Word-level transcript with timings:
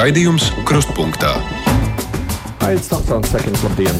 Raidījums 0.00 0.46
Krustpunktā. 0.64 1.34
Tamsons, 2.56 3.26
sekundes 3.28 3.60
labdien! 3.66 3.98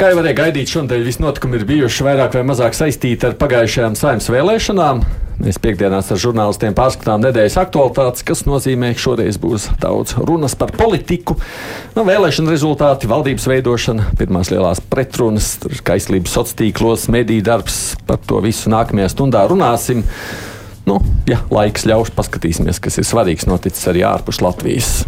Kā 0.00 0.08
jau 0.08 0.16
varēja 0.16 0.38
gaidīt, 0.38 0.70
šodien 0.72 1.02
visi 1.04 1.20
notikumi 1.20 1.58
ir 1.58 1.66
bijuši 1.68 2.06
vairāk 2.06 2.38
vai 2.38 2.44
mazāk 2.48 2.72
saistīti 2.78 3.28
ar 3.28 3.36
pagājušajām 3.36 3.98
saimnes 4.00 4.30
vēlēšanām. 4.32 5.02
Mēs 5.42 5.60
piekdienās 5.60 6.08
ar 6.14 6.22
žurnālistiem 6.22 6.72
pārskatām 6.78 7.20
nedēļas 7.26 7.58
aktualitātes, 7.66 8.24
kas 8.24 8.46
nozīmē, 8.48 8.94
ka 8.96 9.04
šoreiz 9.04 9.36
būs 9.42 9.68
daudz 9.82 10.16
runas 10.24 10.56
par 10.56 10.72
politiku. 10.72 11.36
No 11.98 12.06
vēlēšana 12.08 12.54
rezultāti, 12.54 13.12
valdības 13.12 13.50
veidošana, 13.50 14.08
pirmās 14.22 14.54
lielās 14.54 14.80
pretrunas, 14.80 15.58
kaislības 15.84 16.32
sociālos 16.32 16.58
tīklos, 16.62 17.06
mediju 17.12 17.44
darbs. 17.44 17.82
Par 18.08 18.24
to 18.24 18.40
visu 18.46 18.72
nākamajā 18.72 19.12
stundā 19.12 19.44
runāsim. 19.52 20.00
Nu, 20.84 20.98
ja 21.24 21.38
laiks 21.48 21.86
ļaus, 21.88 22.10
paskatīsimies, 22.12 22.76
kas 22.84 22.98
ir 23.00 23.06
svarīgs 23.08 23.46
noticis 23.48 23.86
arī 23.88 24.02
ārpus 24.04 24.42
Latvijas. 24.44 24.98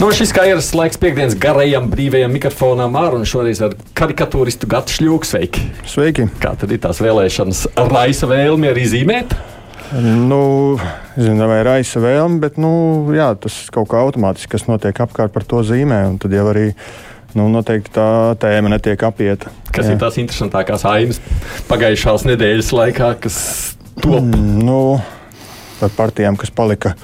Nu, 0.00 0.08
šis 0.16 0.32
kā 0.34 0.46
ierasts 0.48 0.72
laiks 0.74 0.98
piekdienas 0.98 1.36
garajam 1.38 1.86
brīvajam 1.92 2.32
mikrofonam 2.34 2.94
ārā 2.96 3.20
un 3.20 3.28
šoreiz 3.28 3.60
ar 3.62 3.76
karikatūristu 3.94 4.66
Gatu 4.70 4.96
Šļūku. 4.96 5.28
Sveiki! 5.28 5.64
Sveiki! 5.86 6.26
Kā 6.40 6.54
tad 6.58 6.72
ir 6.72 6.80
tās 6.82 7.02
vēlēšanas? 7.04 7.66
Raisa 7.92 8.26
vēlmi 8.30 8.72
arī 8.72 8.88
zīmēt? 8.90 9.36
Nu, 10.00 10.40
zinu, 11.18 11.46
vai 11.50 11.60
raisa 11.66 12.00
vēlme, 12.02 12.40
bet 12.42 12.58
nu, 12.62 12.72
jā, 13.14 13.28
tas 13.42 13.60
kaut 13.74 13.90
kā 13.92 14.00
automātiski, 14.00 14.54
kas 14.56 14.66
notiek 14.70 14.98
apkārt 15.04 15.34
par 15.34 15.46
to 15.46 15.62
zīmē. 15.66 16.00
Tad 16.22 16.34
jau 16.34 16.48
arī 16.48 16.70
nu, 17.38 17.48
noteikti 17.52 17.94
tā 17.94 18.08
tēma 18.40 18.72
netiek 18.74 19.02
apieta. 19.06 19.52
Kas 19.70 19.86
jā. 19.86 19.94
ir 19.94 20.00
tās 20.02 20.18
interesantākās 20.22 20.84
ainas 20.88 21.20
pagājušās 21.70 22.26
nedēļas 22.30 22.70
laikā, 22.76 23.14
kas 23.22 23.40
top? 24.00 24.20
Mm, 24.20 24.62
nu, 24.66 24.80
par 25.80 25.94
partijām, 25.96 26.38
kas 26.40 26.52
palika 26.54 26.94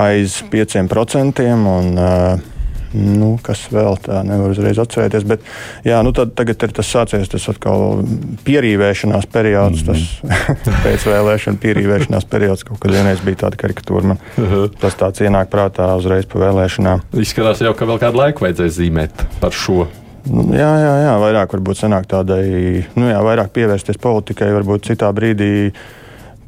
aiz 0.00 0.40
5%. 0.52 1.44
Un, 1.54 1.94
uh, 1.98 2.53
Nu, 2.94 3.32
kas 3.42 3.64
vēl 3.74 3.96
tā 4.04 4.20
nevar 4.26 4.52
uzreiz 4.54 4.78
atcerēties. 4.78 5.24
Bet, 5.26 5.42
jā, 5.86 5.98
nu 6.06 6.12
tad, 6.14 6.34
tagad 6.38 6.62
ir 6.62 6.74
tas 6.76 6.90
sācies 6.94 7.30
tas 7.30 7.48
atkal 7.50 8.04
pierīvēšanās 8.46 9.26
periods, 9.34 9.82
mm 9.82 9.96
-hmm. 9.96 10.60
tas 10.62 10.78
pēcvēlēšana 10.86 11.60
pierīvēšanās 11.64 12.28
periods. 12.30 12.64
Kaut 12.64 12.78
kad 12.84 12.94
vienreiz 12.94 13.24
bija 13.24 13.42
tāda 13.44 13.58
karikatūra. 13.58 14.14
Man 14.14 14.18
uh 14.38 14.52
-huh. 14.52 14.70
tas 14.80 14.94
tāds 14.94 15.24
ienāk 15.26 15.50
prātā 15.50 15.90
uzreiz 15.98 16.26
pa 16.26 16.38
vēlēšanām. 16.38 17.02
Izskatās 17.18 17.60
jau, 17.60 17.74
ka 17.74 17.84
vēl 17.84 17.98
kādu 17.98 18.22
laiku 18.22 18.46
vajadzēs 18.46 18.78
zīmēt 18.78 19.26
par 19.40 19.52
šo. 19.52 19.86
Nu, 20.24 20.46
jā, 20.56 20.70
jā, 20.80 20.94
jā, 21.04 21.14
vairāk 21.20 21.52
varbūt 21.52 21.82
sanāk 21.82 22.06
tādai, 22.08 22.84
nu 22.96 23.10
jā, 23.10 23.20
vairāk 23.20 23.50
pievērsties 23.52 23.98
politikai, 24.00 24.52
varbūt 24.52 24.86
citā 24.88 25.12
brīdī 25.12 25.72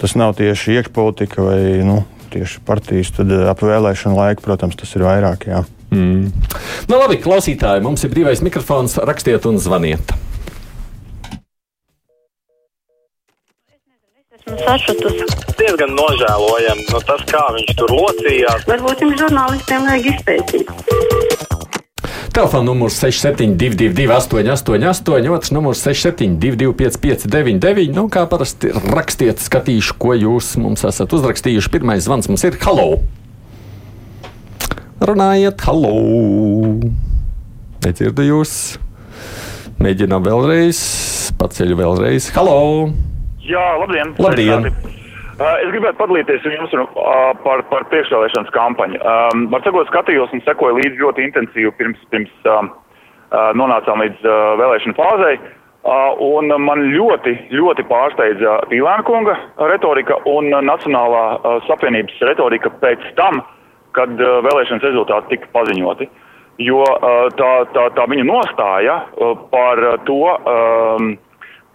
tas 0.01 0.15
nav 0.15 0.33
tieši 0.37 0.79
iekšpolitika 0.79 1.43
vai 1.43 1.61
nu, 1.85 2.05
tieši 2.33 2.61
partijas, 2.65 3.13
tad 3.17 3.33
ap 3.33 3.61
vēlēšanu 3.61 4.17
laiku, 4.17 4.43
protams, 4.43 4.77
tas 4.77 4.95
ir 4.97 5.05
vairāk. 5.07 5.47
Jā. 5.49 5.65
Mm. 5.95 6.31
Nu, 6.91 7.01
labi, 7.01 7.21
klausītāji, 7.23 7.85
mums 7.87 8.05
ir 8.05 8.15
brīvais 8.15 8.43
mikrofons, 8.45 8.99
rakstiet 9.07 9.47
un 9.47 9.61
zvaniet. 9.63 10.17
sašutus. 14.67 15.15
Diezgan 15.59 15.95
nožēlojami 15.97 16.87
no 16.93 17.01
tas, 17.07 17.23
kā 17.31 17.43
viņš 17.57 17.75
tur 17.79 17.93
locījās. 17.95 18.67
Varbūt 18.71 19.05
jums 19.05 19.21
žurnālistiem 19.23 19.89
vajag 19.89 20.09
izpētīt. 20.15 20.73
Telefona 22.37 22.67
numurs 22.69 22.99
6722, 23.01 24.11
888, 24.13 25.31
otrs 25.33 25.53
numurs 25.57 25.81
6722, 25.87 26.75
559, 26.77 27.95
nu, 27.97 28.11
kā 28.13 28.27
parasti 28.29 28.75
rakstiet, 28.93 29.41
skatīšu, 29.41 29.97
ko 30.03 30.13
jūs 30.19 30.53
mums 30.61 30.85
esat 30.85 31.17
uzrakstījuši. 31.17 31.73
Pirmais 31.79 32.05
zvans 32.05 32.29
mums 32.29 32.45
ir 32.45 32.61
Halo! 32.67 32.99
Runājiet, 34.97 35.61
Halo! 35.69 35.91
Nedzirdu 37.85 38.25
jūs! 38.25 38.53
Mēģinām 39.77 40.23
vēlreiz, 40.25 40.79
paceļu 41.37 41.75
vēlreiz. 41.77 42.31
Halo! 42.33 42.95
Jā, 43.45 43.65
labdien! 43.77 44.15
Labdien. 44.17 44.71
Uh, 45.37 45.51
es 45.61 45.69
gribētu 45.69 45.99
padalīties 46.01 46.47
ar 46.49 46.55
jums 46.55 46.73
uh, 46.73 46.87
par, 47.45 47.61
par 47.69 47.85
priekšvēlēšanas 47.91 48.55
kampaņu. 48.55 48.97
Um, 49.05 49.43
var 49.53 49.67
sakot, 49.67 49.91
skatījos 49.91 50.33
un 50.33 50.41
sekoju 50.47 50.79
līdzi 50.79 51.03
ļoti 51.03 51.27
intensīvi 51.29 51.75
pirms, 51.77 52.01
pirms 52.15 52.49
um, 52.49 52.71
uh, 52.73 53.51
nonācām 53.53 54.01
līdz 54.01 54.25
uh, 54.25 54.55
vēlēšanu 54.63 54.97
fāzei. 54.97 55.35
Uh, 55.85 56.17
un 56.25 56.49
man 56.65 56.87
ļoti, 56.95 57.35
ļoti 57.53 57.85
pārsteidza 57.93 58.57
Pīlēna 58.73 59.05
kunga 59.05 59.37
retorika 59.61 60.17
un 60.33 60.49
Nacionālā 60.57 61.27
uh, 61.37 61.61
savienības 61.69 62.25
retorika 62.33 62.73
pēc 62.81 63.05
tam, 63.21 63.45
kad 63.97 64.13
uh, 64.21 64.39
vēlēšanas 64.47 64.87
rezultāti 64.87 65.35
tika 65.35 65.53
paziņoti. 65.57 66.09
Jo 66.65 66.83
uh, 66.85 67.27
tā, 67.37 67.53
tā, 67.75 67.87
tā 67.97 68.07
viņa 68.09 68.25
nostāja 68.29 69.01
uh, 69.05 69.35
par 69.53 69.83
to, 70.09 70.21
um, 70.33 71.15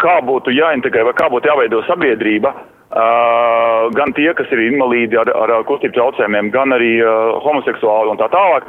kā 0.01 0.17
būtu 0.25 0.53
jāintegrē 0.55 1.05
vai 1.09 1.15
kā 1.17 1.29
būtu 1.33 1.51
jāveido 1.51 1.83
sabiedrība, 1.89 2.53
uh, 2.55 3.89
gan 3.97 4.15
tie, 4.17 4.31
kas 4.37 4.49
ir 4.53 4.63
invalīdi 4.71 5.19
ar, 5.21 5.29
ar 5.37 5.57
kustību 5.69 5.97
traucējumiem, 5.97 6.49
gan 6.55 6.73
arī 6.77 6.95
uh, 7.03 7.37
homoseksuāli 7.45 8.15
un 8.15 8.21
tā 8.21 8.31
tālāk. 8.33 8.65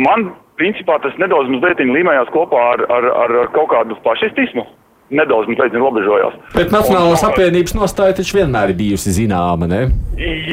Man, 0.00 0.30
principā, 0.60 0.96
tas 1.04 1.16
nedaudz 1.20 1.50
mazliet 1.52 1.82
līmējās 1.84 2.32
kopā 2.32 2.60
ar, 2.74 2.86
ar, 2.92 3.10
ar 3.24 3.36
kaut 3.56 3.72
kādu 3.74 3.98
fašistismu. 4.04 4.64
Nedaudz 5.10 5.48
mazliet 5.50 5.74
robežojās. 5.74 6.36
Bet 6.54 6.70
Nacionālās 6.70 7.24
apvienības 7.26 7.74
nostāja 7.74 8.14
taču 8.20 8.38
vienmēr 8.38 8.70
ir 8.70 8.78
bijusi 8.78 9.14
zināma, 9.16 9.66
ne? 9.66 9.80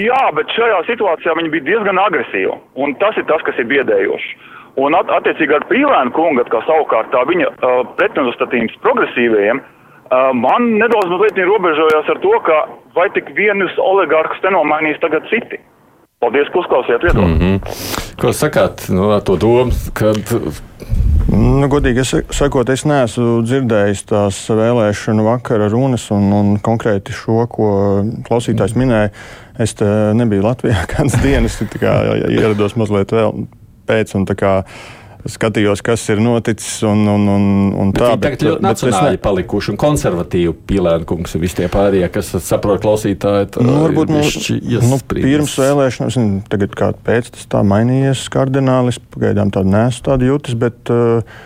Jā, 0.01 0.23
bet 0.33 0.49
šajā 0.55 0.79
situācijā 0.87 1.35
viņi 1.37 1.53
bija 1.53 1.67
diezgan 1.71 2.01
agresīvi. 2.01 2.55
Un 2.81 2.95
tas 3.01 3.17
ir 3.21 3.27
tas, 3.29 3.43
kas 3.45 3.59
ir 3.61 3.69
biedējoši. 3.69 4.33
Un 4.81 4.97
at, 4.97 5.09
attiecīgi 5.09 5.53
ar 5.57 5.65
Pīlēnu 5.69 6.13
kungu, 6.13 6.45
kā 6.49 6.61
savukārt 6.65 7.13
tā 7.13 7.21
viņa 7.29 7.53
uh, 7.53 7.83
pretnostatījums 7.97 8.77
progresīvajiem, 8.81 9.61
uh, 9.61 9.77
Man 10.33 10.69
nedaudz 10.79 11.09
mazliet 11.11 11.39
robežojās 11.49 12.11
ar 12.13 12.19
to, 12.23 12.35
ka 12.47 12.57
vai 12.95 13.09
tik 13.15 13.33
vienus 13.35 13.73
oligarkus 13.81 14.39
te 14.43 14.51
nomainīs 14.53 14.99
tagad 15.03 15.27
citi. 15.31 15.59
Paldies, 16.23 16.47
ka 16.53 16.61
uzklausījāt 16.63 17.03
viedokli. 17.03 17.33
Mm 17.33 17.39
-hmm. 17.41 18.15
Ko 18.21 18.31
sakāt 18.33 18.87
no 18.89 19.11
nu, 19.11 19.19
to 19.21 19.35
domu, 19.35 19.71
kad 19.93 20.17
Nu, 21.27 21.67
godīgi 21.67 22.05
sakot, 22.07 22.69
es 22.71 22.85
neesmu 22.87 23.41
dzirdējis 23.43 24.05
tās 24.07 24.37
vēlēšanu 24.47 25.25
vakara 25.25 25.67
runas, 25.73 26.05
un, 26.15 26.29
un 26.31 26.53
konkrēti 26.63 27.15
šo, 27.15 27.41
ko 27.51 27.71
klausītājs 28.27 28.77
minēja. 28.79 29.11
Es 29.59 29.75
nebiju 29.77 30.45
Latvijā 30.45 30.85
kādas 30.93 31.17
dienas, 31.23 31.59
kā 31.81 31.97
ierados 32.31 32.77
mazliet 32.79 33.11
vēl 33.11 33.43
pēc. 33.89 34.15
Un, 34.15 34.27
skatījos, 35.31 35.83
kas 35.85 36.03
ir 36.11 36.21
noticis. 36.23 36.79
Un, 36.87 37.03
un, 37.11 37.27
un, 37.31 37.45
un 37.77 37.93
tā, 37.95 38.13
bet, 38.15 38.23
tagad 38.25 38.45
ļoti 38.47 38.65
nacionāli 38.65 39.17
ne... 39.17 39.21
palikuši 39.23 39.73
un 39.73 39.79
konservatīvi 39.81 40.53
pilēnkungs 40.69 41.37
un 41.37 41.43
visi 41.43 41.59
tie 41.61 41.69
pārējie, 41.73 42.07
kas 42.13 42.33
saprot 42.47 42.81
klausītāji. 42.83 43.51
Nu, 43.65 43.77
varbūt 43.85 44.13
mums, 44.13 44.49
nu, 44.87 45.01
pirms 45.13 45.57
vēlēšanām, 45.61 46.41
tagad 46.51 46.75
kā 46.77 46.91
pēc 47.07 47.31
tas 47.35 47.47
tā 47.51 47.63
mainījies 47.67 48.25
kardinālis, 48.33 49.01
pagaidām 49.13 49.53
tādu 49.53 49.73
nesu 49.75 50.03
tādu 50.07 50.31
jūtas, 50.31 50.57
bet 50.59 50.93
uh, 50.93 51.37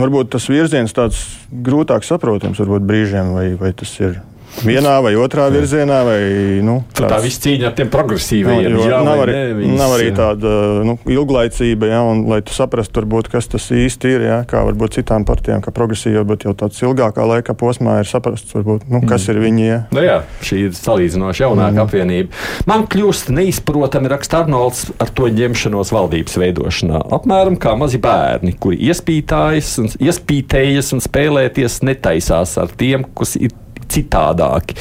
varbūt 0.00 0.32
tas 0.34 0.48
virziens 0.50 0.96
tāds 0.96 1.22
grūtāk 1.50 2.06
saprotams 2.06 2.60
varbūt 2.62 2.86
brīžiem, 2.88 3.34
vai, 3.36 3.46
vai 3.60 3.72
tas 3.76 3.92
ir 4.02 4.20
vienā 4.66 4.96
vai 5.04 5.14
otrā 5.20 5.48
virzienā. 5.52 6.00
Vai, 6.06 6.20
nu, 6.64 6.80
tāds, 6.94 7.10
tā 7.12 7.20
viss 7.24 7.42
cīņa 7.44 7.68
ar 7.70 7.76
tiem 7.78 7.90
progresīviem. 7.92 8.62
Nu, 8.74 8.84
jā, 8.88 9.00
nav, 9.06 9.22
arī, 9.24 9.36
ne, 9.58 9.72
nav 9.78 9.94
arī 9.96 10.10
tāda 10.16 10.54
nu, 10.86 10.96
ilglaicība, 11.10 11.90
ja, 11.90 12.00
un, 12.06 12.24
lai 12.30 12.40
tu 12.46 12.54
saprastu, 12.56 13.02
varbūt, 13.02 13.30
kas 13.32 13.50
tas 13.50 13.70
īsti 13.74 14.14
ir. 14.14 14.26
Ja, 14.30 14.40
kā 14.48 14.62
varbūt 14.68 14.98
citām 14.98 15.24
partijām, 15.28 15.62
kā 15.64 15.72
progresīva, 15.74 16.24
bet 16.28 16.46
jau 16.46 16.54
tāds 16.58 16.80
ilgākā 16.84 17.26
laika 17.28 17.56
posmā 17.58 18.00
ir 18.02 18.10
saprasts, 18.10 18.54
varbūt, 18.56 18.86
nu, 18.90 19.02
kas 19.06 19.26
mm. 19.26 19.32
ir 19.32 19.42
viņi. 19.46 19.66
Ja. 19.66 19.80
Nu, 19.94 20.04
jā, 20.04 20.18
šī 20.46 20.60
ir 20.68 20.76
salīdzinoši 20.78 21.44
jaunāka 21.44 21.76
mm. 21.76 21.84
apvienība. 21.84 22.44
Man 22.70 22.86
kļūst 22.90 23.32
neizprotami 23.34 24.12
raksta 24.12 24.42
Arnolds 24.44 24.86
ar 25.00 25.12
to 25.14 25.28
ņemšanos 25.32 25.92
valdības 25.94 26.38
veidošanā. 26.40 27.02
Apmēram 27.16 27.58
kā 27.60 27.74
mazi 27.78 28.00
bērni, 28.02 28.54
kuri 28.60 28.80
iespītājas 28.90 29.74
un, 29.82 29.90
iespītējas 30.00 30.94
un 30.96 31.04
spēlēties 31.04 31.80
netaisās 31.86 32.56
ar 32.60 32.72
tiem, 32.80 33.06
kas 33.16 33.36
ir 33.40 33.54
citādāki. 33.90 34.78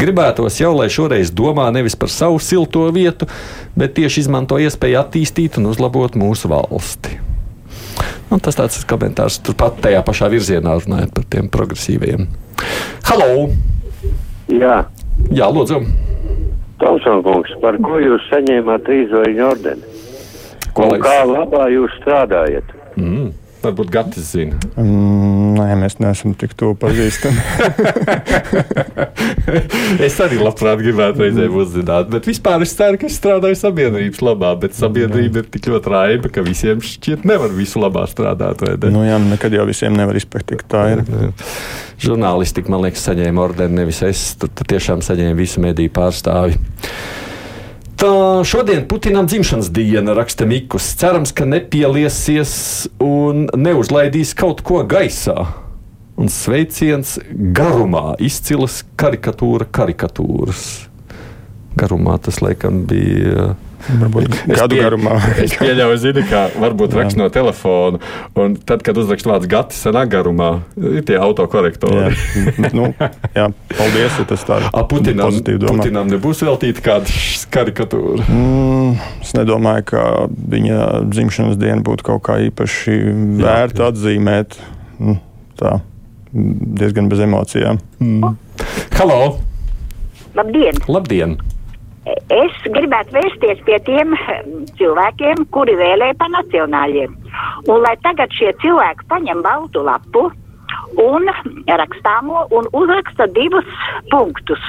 Gribētos 0.00 0.60
jau, 0.60 0.70
lai 0.76 0.88
šoreiz 0.92 1.32
domā 1.34 1.68
nevis 1.74 1.96
par 1.98 2.12
savu 2.12 2.38
silto 2.42 2.86
vietu, 2.94 3.28
bet 3.78 3.96
tieši 3.98 4.24
izmanto 4.26 4.60
iespēju 4.60 5.00
attīstīt 5.02 5.58
un 5.60 5.70
uzlabot 5.72 6.18
mūsu 6.18 6.50
valsti. 6.52 7.18
Nu, 8.30 8.38
tas 8.38 8.56
tāds 8.56 8.78
komentārs 8.86 9.40
turpat 9.42 9.82
tajā 9.82 10.04
pašā 10.06 10.30
virzienā 10.30 10.76
runājot 10.78 11.12
par 11.16 11.26
tiem 11.32 11.50
progresīviem. 11.50 12.28
Halo! 13.10 13.50
Jā, 14.50 14.84
Jā 15.30 15.46
lūdzu! 15.52 15.82
Tomsonkungs, 16.80 17.52
par 17.60 17.76
ko 17.84 17.98
jūs 18.00 18.24
saņēmāt 18.30 18.86
trīsvaļņu 18.86 19.44
ordeni? 19.44 19.98
Ko 20.74 20.86
Un 20.86 21.02
kā 21.02 21.18
labā 21.28 21.66
jūs 21.74 21.92
strādājat? 22.00 22.72
Mm. 22.96 23.28
Varbūt 23.60 23.90
Gatis 23.92 24.30
zina. 24.32 24.56
Mm, 24.80 25.58
nē, 25.58 25.66
mēs 25.82 25.98
neesam 26.00 26.32
tik 26.38 26.54
tuvu 26.56 26.78
pazīstami. 26.80 27.42
es 30.06 30.16
arī 30.24 30.38
labprāt 30.40 30.80
gribētu 30.80 31.26
reizēm 31.26 31.58
uzzināt, 31.60 32.08
bet 32.12 32.28
vispār 32.30 32.64
es 32.64 32.72
ceru, 32.78 32.96
ka 33.00 33.10
es 33.10 33.18
strādāju 33.20 33.58
sabiedrības 33.60 34.22
labā. 34.24 34.54
Bet 34.62 34.78
sabiedrība 34.78 35.42
ir 35.42 35.50
tik 35.52 35.68
ļoti 35.74 35.92
raiba, 35.92 36.32
ka 36.32 36.44
visiem 36.46 36.80
šķiet 36.84 37.28
nevar 37.28 37.52
visu 37.56 37.82
labā 37.84 38.06
strādāt. 38.08 38.64
Nu, 38.88 39.04
jā, 39.04 39.20
nekad 39.20 39.52
jau 39.58 39.68
visiem 39.68 39.96
nevar 39.98 40.16
izpētīt, 40.16 40.64
tā 40.70 40.86
ir. 40.94 41.04
Žurnālistika, 42.04 42.72
man 42.72 42.86
liekas, 42.86 43.04
saņēma 43.10 43.44
ordeni 43.44 43.82
nevis 43.82 44.00
es, 44.08 44.30
tad 44.40 44.56
tiešām 44.72 45.04
saņēma 45.04 45.36
visu 45.36 45.60
mediju 45.60 45.92
pārstāvi. 46.00 46.56
Šodien 48.00 48.88
Putinam 48.88 49.26
dzimšanas 49.26 49.70
diena, 49.70 50.14
raksta 50.14 50.46
Mikus. 50.46 50.86
Cerams, 50.96 51.34
ka 51.36 51.44
nepieliesies 51.44 52.52
un 53.04 53.42
neuzlaidīs 53.52 54.32
kaut 54.32 54.62
ko 54.64 54.78
gaisā. 54.88 55.34
Un 56.16 56.32
sveiciens 56.32 57.18
garumā, 57.28 58.14
izcils 58.16 58.78
karikatūra 58.96 59.68
karikatūras. 59.68 60.62
Garumā 61.76 62.16
tas 62.24 62.40
laikam 62.40 62.86
bija 62.88 63.50
Varbūt 63.88 64.34
gadu 64.50 64.76
pie, 64.76 64.82
garumā. 64.82 65.16
es 65.42 65.54
pieļauju, 65.56 65.98
zini, 66.02 66.24
kā 66.28 66.42
varbūt 66.60 66.94
rakst 66.98 67.18
no 67.20 67.28
telefona. 67.32 68.00
Un 68.38 68.56
tad, 68.68 68.84
kad 68.86 68.98
uzrakst 69.00 69.28
vārds 69.28 69.48
gati 69.50 69.76
senā 69.78 70.04
garumā, 70.10 70.50
ir 70.76 71.04
tie 71.08 71.18
autokorektori. 71.20 72.12
Jā, 72.12 72.70
nu, 72.78 72.90
jā 73.36 73.48
paldies, 73.74 74.18
ja 74.20 74.26
tas 74.28 74.44
tā 74.46 74.60
A, 74.68 74.84
Putinam. 74.90 75.40
Putinam 75.64 76.10
nebūs 76.12 76.44
veltīta 76.46 76.84
kāda 76.84 77.20
karikatūra. 77.54 78.26
Mm, 78.28 78.96
es 79.24 79.34
nedomāju, 79.38 79.86
ka 79.92 80.06
viņa 80.28 80.80
dzimšanas 81.10 81.60
diena 81.60 81.80
būtu 81.86 82.06
kaut 82.12 82.24
kā 82.28 82.40
īpaši 82.50 82.98
vērta 83.40 83.90
atzīmēt. 83.90 84.58
Nu, 85.00 85.16
tā 85.60 85.78
diezgan 86.32 87.08
bez 87.10 87.22
emocijām. 87.24 87.80
Halo! 88.98 89.38
Labdien! 90.36 90.76
Labdien! 90.86 91.40
Es 92.08 92.54
gribētu 92.64 93.12
vērsties 93.12 93.58
pie 93.66 93.76
tiem 93.84 94.14
hm, 94.16 94.62
cilvēkiem, 94.78 95.44
kuri 95.52 95.74
vēlēja 95.76 96.16
pa 96.16 96.30
nacionāļiem. 96.32 97.16
Un 97.68 97.82
lai 97.84 97.96
tagad 98.06 98.32
šie 98.32 98.54
cilvēki 98.62 99.04
paņem 99.10 99.42
baltu 99.44 99.82
lapu 99.84 100.30
un 101.04 101.28
rakstāmo 101.68 102.46
un 102.56 102.68
uzraksta 102.72 103.28
divus 103.36 103.68
punktus. 104.10 104.64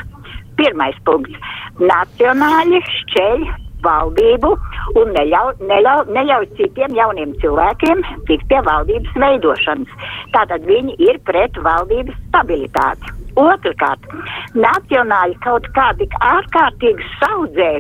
Pirmais 0.60 0.98
punkts- 1.07 1.39
nacionāļi 1.94 2.83
šķeļ 2.98 3.48
valdību 3.81 4.51
un 5.00 5.16
neļauj, 5.16 5.56
neļauj, 5.72 6.04
neļauj 6.18 6.50
citiem 6.60 7.00
jauniem 7.00 7.31
cilvēkiem 7.42 8.04
tikt 8.27 8.45
pie 8.51 8.60
valdības 8.68 9.18
veidošanas. 9.24 9.95
Tātad 10.36 10.68
viņi 10.68 11.00
ir 11.00 11.24
pret 11.25 11.57
valdības 11.63 12.19
stabilitāti. 12.27 13.21
Otrakārt, 13.39 14.07
nacionāļi 14.56 15.38
kaut 15.45 15.68
kā 15.75 15.92
tik 16.00 16.16
ārkārtīgi 16.19 17.06
saudzē 17.19 17.72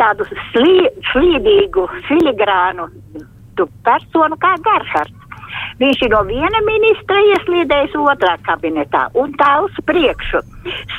tādu 0.00 0.26
slī, 0.50 0.88
slīdīgu, 1.12 1.86
filigrānu 2.08 2.88
personu 3.86 4.38
kā 4.42 4.54
Gerhards. 4.62 5.14
Viņš 5.80 6.02
ir 6.04 6.12
no 6.12 6.20
viena 6.28 6.60
ministra 6.66 7.18
ieslīdējis 7.32 7.94
otrā 7.98 8.34
kabinetā 8.46 9.06
un 9.18 9.32
tā 9.40 9.50
uz 9.64 9.78
priekšu. 9.88 10.42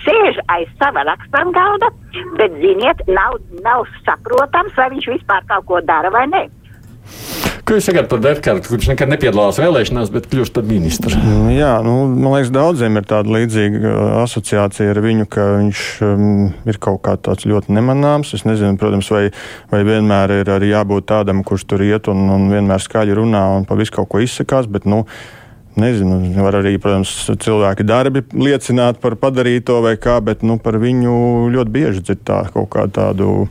Sēž 0.03 0.39
aiz 0.55 0.71
sava 0.81 1.03
raksturgalda, 1.07 1.91
bet, 2.39 2.55
ziniet, 2.63 3.03
nav, 3.07 3.37
nav 3.65 3.85
saprotams, 4.07 4.73
vai 4.79 4.89
viņš 4.95 5.11
vispār 5.13 5.45
kaut 5.51 5.67
ko 5.69 5.83
dara 5.85 6.11
vai 6.15 6.25
nē. 6.31 6.47
Sakāt 7.69 8.07
par 8.09 8.21
Berkāru, 8.23 8.63
kurš 8.65 8.87
nekad 8.89 9.11
nepiedalās 9.11 9.59
vēlēšanās, 9.61 10.09
bet 10.09 10.25
kļūst 10.31 10.55
par 10.55 10.65
ministru? 10.65 11.13
Nu, 11.21 11.51
Jā, 11.53 11.75
nu, 11.85 12.07
man 12.09 12.33
liekas, 12.33 12.49
daudziem 12.53 12.97
ir 12.97 13.05
tāda 13.05 13.29
līdzīga 13.35 13.81
uh, 13.85 13.99
asociācija 14.23 14.89
ar 14.89 14.99
viņu, 15.05 15.27
ka 15.29 15.45
viņš 15.59 15.83
um, 16.07 16.23
ir 16.65 16.79
kaut 16.81 17.03
kā 17.05 17.13
tāds 17.29 17.45
ļoti 17.45 17.75
nemanāms. 17.77 18.33
Es 18.33 18.45
nezinu, 18.49 18.73
protams, 18.81 19.11
vai, 19.13 19.27
vai 19.69 19.83
vienmēr 19.85 20.39
ir 20.39 20.49
arī 20.55 20.71
jābūt 20.73 21.11
tādam, 21.13 21.43
kurš 21.45 21.67
tur 21.69 21.85
iet 21.85 22.09
un, 22.09 22.25
un 22.33 22.49
vienmēr 22.49 22.81
skaļi 22.81 23.19
runā 23.21 23.45
un 23.59 23.69
pa 23.69 23.77
visu 23.77 23.99
kaut 23.99 24.09
ko 24.15 24.23
izsakās. 24.25 24.69
Bet, 24.71 24.89
nu, 24.89 25.05
Nezinu, 25.79 26.17
var 26.41 26.57
arī, 26.59 26.73
protams, 26.81 27.13
cilvēki 27.39 27.85
darbi 27.87 28.23
liecināt 28.33 28.97
par 28.99 29.13
padarīto 29.21 29.77
vai 29.85 29.93
kā, 30.01 30.17
bet 30.25 30.41
nu, 30.43 30.57
par 30.59 30.75
viņu 30.81 31.13
ļoti 31.53 31.71
bieži 31.71 32.01
dzird 32.03 32.25
tā 32.27 32.41
kaut 32.51 32.71
kā 32.73 32.87
tādu, 32.91 33.45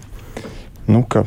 nu, 0.90 1.04
ka 1.08 1.22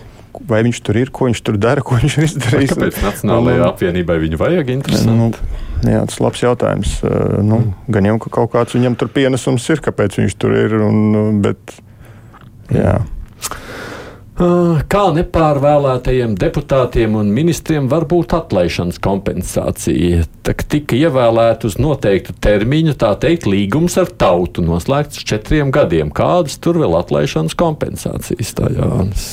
vai 0.47 0.61
viņš 0.67 0.81
tur 0.85 0.99
ir, 1.01 1.11
ko 1.13 1.27
viņš 1.29 1.41
tur 1.47 1.57
dara, 1.61 1.83
ko 1.85 1.99
viņš 1.99 2.17
ir 2.17 2.27
izdarījis. 2.27 2.73
Kāpēc 2.75 2.99
Nacionālajai 3.05 3.63
apvienībai 3.67 4.17
viņu 4.23 4.41
vajag? 4.41 4.71
Nu, 4.71 4.77
Interesanti. 4.79 5.47
jā, 5.87 6.03
tas 6.07 6.19
ir 6.19 6.25
labs 6.27 6.43
jautājums. 6.45 6.97
Uh, 7.03 7.39
Nu, 7.45 7.61
gan 7.91 8.05
jau 8.07 8.17
ka 8.21 8.33
kaut 8.39 8.53
kāds 8.53 8.75
viņam 8.77 8.95
tur 8.99 9.11
pienesums 9.13 9.65
ir, 9.73 9.81
kāpēc 9.83 10.19
viņš 10.21 10.37
tur 10.39 10.55
ir. 10.55 10.77
Un, 10.85 11.01
nu, 11.15 11.23
bet, 11.43 11.79
jā. 12.73 13.01
Uh, 14.41 14.79
Kā 14.89 15.01
nepārvēlētajiem 15.13 16.31
deputātiem 16.39 17.13
un 17.19 17.27
ministriem 17.35 17.89
var 17.91 18.07
būt 18.09 18.33
atlaišanas 18.33 18.97
kompensācija? 19.03 20.23
Tak 20.47 20.63
tika 20.71 20.97
ievēlēta 20.97 21.69
uz 21.69 21.75
noteiktu 21.77 22.33
termiņu, 22.41 22.95
tā 22.97 23.11
teikt, 23.21 23.45
līgums 23.45 23.99
ar 24.01 24.09
tautu 24.09 24.63
noslēgts 24.65 25.21
četriem 25.29 25.69
gadiem. 25.75 26.09
Kādas 26.15 26.57
tur 26.63 26.79
vēl 26.81 26.97
atlaišanas 27.03 27.57
kompensācijas? 27.59 28.55
Tā 28.57 28.71
Jānis. 28.73 29.27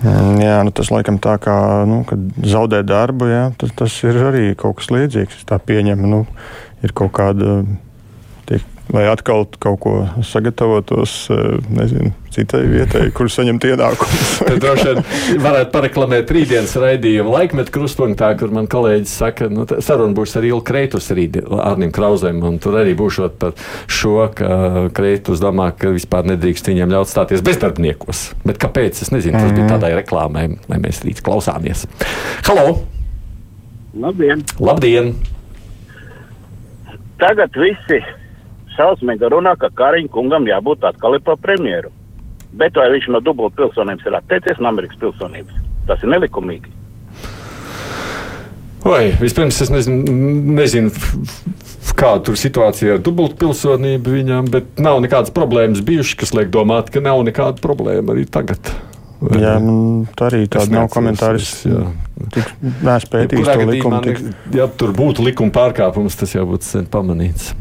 Mm, 0.00 0.38
jā, 0.40 0.56
nu, 0.64 0.72
tas 0.72 0.88
laikam 0.92 1.18
tā 1.20 1.34
kā 1.42 1.54
nu, 1.88 2.00
kad 2.08 2.22
zaudē 2.48 2.80
darbu, 2.88 3.28
jā, 3.28 3.42
tas, 3.60 3.72
tas 3.76 3.96
ir 4.06 4.16
arī 4.30 4.44
kaut 4.56 4.78
kas 4.78 4.88
līdzīgs. 4.94 5.44
Tā 5.48 5.60
pieņemu, 5.60 6.08
nu, 6.08 6.24
ir 6.86 6.94
kaut 6.96 7.12
kāda. 7.18 7.60
Lai 8.90 9.04
atkal 9.06 9.44
kaut 9.62 9.78
ko 9.84 9.92
sagatavotos 10.26 11.12
eh, 11.30 11.58
nezinu, 11.70 12.10
citai 12.34 12.64
vietai, 12.66 13.04
kur 13.14 13.28
saņemt 13.30 13.62
ienākumus. 13.68 14.30
Tad 14.48 14.58
droši 14.64 14.86
vien 14.88 15.42
varētu 15.44 15.70
pareklamēt 15.74 16.32
rītdienas 16.34 16.74
raidījumu 16.82 17.30
laikmetu 17.30 17.74
krustpunktā, 17.76 18.32
kur 18.40 18.50
man 18.54 18.66
kolēģis 18.70 19.14
saka, 19.22 19.46
ka 19.46 19.54
nu, 19.54 19.66
saruna 19.84 20.16
būs 20.16 20.34
ar 20.40 20.48
Ilu 20.48 20.58
Kreitus 20.66 21.06
rītdien, 21.14 21.46
Arnim 21.62 21.94
Krauzēm, 21.94 22.42
un 22.46 22.58
tur 22.62 22.80
arī 22.82 22.96
būšot 22.98 23.38
par 23.40 23.54
šo, 23.86 24.16
ka 24.34 24.88
Kreitus 24.96 25.42
domā, 25.42 25.70
ka 25.78 25.94
vispār 25.94 26.26
nedrīkst 26.32 26.72
viņiem 26.72 26.90
ļaut 26.96 27.12
stāties 27.12 27.46
bezdarbniekos. 27.46 28.26
Bet 28.42 28.58
kāpēc? 28.62 29.04
Es 29.06 29.14
nezinu, 29.14 29.38
tas 29.38 29.54
bija 29.54 29.70
tādai 29.76 29.94
reklāmai, 30.00 30.48
lai 30.70 30.82
mēs 30.82 31.04
rīt 31.06 31.22
klausāmies. 31.26 31.86
Halo! 32.48 32.80
Labdien! 33.94 34.42
Labdien! 34.58 35.14
Tagad 37.20 37.54
visi 37.60 38.00
šausmīgi 38.76 39.30
runā, 39.32 39.56
ka 39.60 39.70
Kariņa 39.74 40.10
kungam 40.14 40.46
jābūt 40.48 40.84
atkal 40.90 41.18
par 41.24 41.36
premjeru. 41.42 41.90
Bet 42.52 42.74
vai 42.74 42.88
viņš 42.90 43.08
no 43.14 43.20
dubultas 43.22 43.56
pilsonības 43.60 44.06
ir 44.10 44.16
atteicies 44.18 44.58
no 44.58 44.68
Amerikas 44.72 44.98
pilsonības? 44.98 45.54
Tas 45.86 46.02
ir 46.02 46.10
nelikumīgi. 46.10 46.72
Vai 48.84 49.10
vispirms 49.20 49.60
es 49.60 49.70
nezinu, 49.70 50.14
nezinu 50.56 50.90
kāda 52.00 52.22
tur 52.24 52.38
situācija 52.40 52.94
ar 52.96 53.02
dubultpilsonību 53.04 54.14
viņam, 54.14 54.46
bet 54.54 54.78
nav 54.80 55.02
nekādas 55.04 55.32
problēmas 55.36 55.82
bijušas, 55.84 56.16
kas 56.22 56.32
liek 56.36 56.48
domāt, 56.54 56.88
ka 56.94 57.02
nav 57.04 57.20
nekāda 57.28 57.60
problēma 57.60 58.14
arī 58.16 58.24
tagad. 58.32 58.72
Vai 59.20 59.42
Jā, 59.42 59.58
man 59.60 60.06
arī 60.24 60.46
Es 60.46 60.52
tāda 60.54 60.72
nav 60.78 60.86
komentārs. 60.94 61.50
Nē, 61.68 62.94
gadījumā, 63.04 63.66
likumu. 63.68 64.00
ne- 64.00 64.14
tik- 64.16 64.56
Ja 64.56 64.66
tur 64.66 64.94
būtu 64.96 65.26
likuma 65.26 65.52
pārkāpums, 65.52 66.16
tas 66.16 66.32
jau 66.32 66.46
būtu 66.48 66.64
sen 66.64 66.86
pamanīts. 66.86 67.52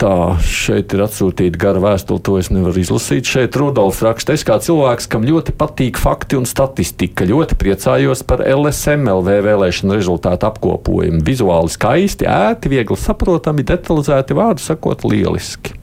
Tā, 0.00 0.14
šeit 0.42 0.94
ir 0.96 1.02
atsūtīta 1.04 1.60
gara 1.60 1.82
vēstule, 1.82 2.22
to 2.24 2.38
es 2.40 2.48
nevaru 2.50 2.80
izlasīt. 2.80 3.28
Šeit 3.28 3.56
Rudolfs 3.60 4.00
raksta, 4.04 4.34
es 4.34 4.44
kā 4.46 4.56
cilvēks, 4.62 5.06
kam 5.10 5.26
ļoti 5.26 5.54
patīk 5.58 6.00
fakti 6.00 6.38
un 6.40 6.48
statistika, 6.48 7.26
ļoti 7.28 7.58
priecājos 7.60 8.24
par 8.26 8.42
LSMLV 8.46 9.38
vēlēšanu 9.46 9.98
rezultātu 9.98 10.48
apkopojumu. 10.48 11.22
Vizuāli 11.26 11.72
skaisti, 11.74 12.26
ēti, 12.30 12.72
viegli 12.72 12.98
saprotami, 12.98 13.66
detalizēti, 13.68 14.36
vārdu 14.38 14.64
sakot, 14.64 15.06
lieliski. 15.06 15.76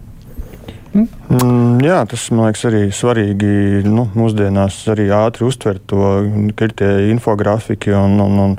Mm, 0.91 1.79
jā, 1.85 2.01
tas 2.09 2.25
man 2.35 2.49
liekas 2.49 2.65
arī 2.67 2.81
svarīgi. 2.91 3.83
Nu, 3.87 4.09
mūsdienās 4.17 4.81
arī 4.91 5.07
ātri 5.15 5.47
uztvert 5.47 5.85
to, 5.87 6.07
ka 6.57 6.67
ir 6.67 6.73
tie 6.75 6.91
infografiki 7.13 7.95
un, 7.95 8.19
un, 8.19 8.39
un 8.49 8.57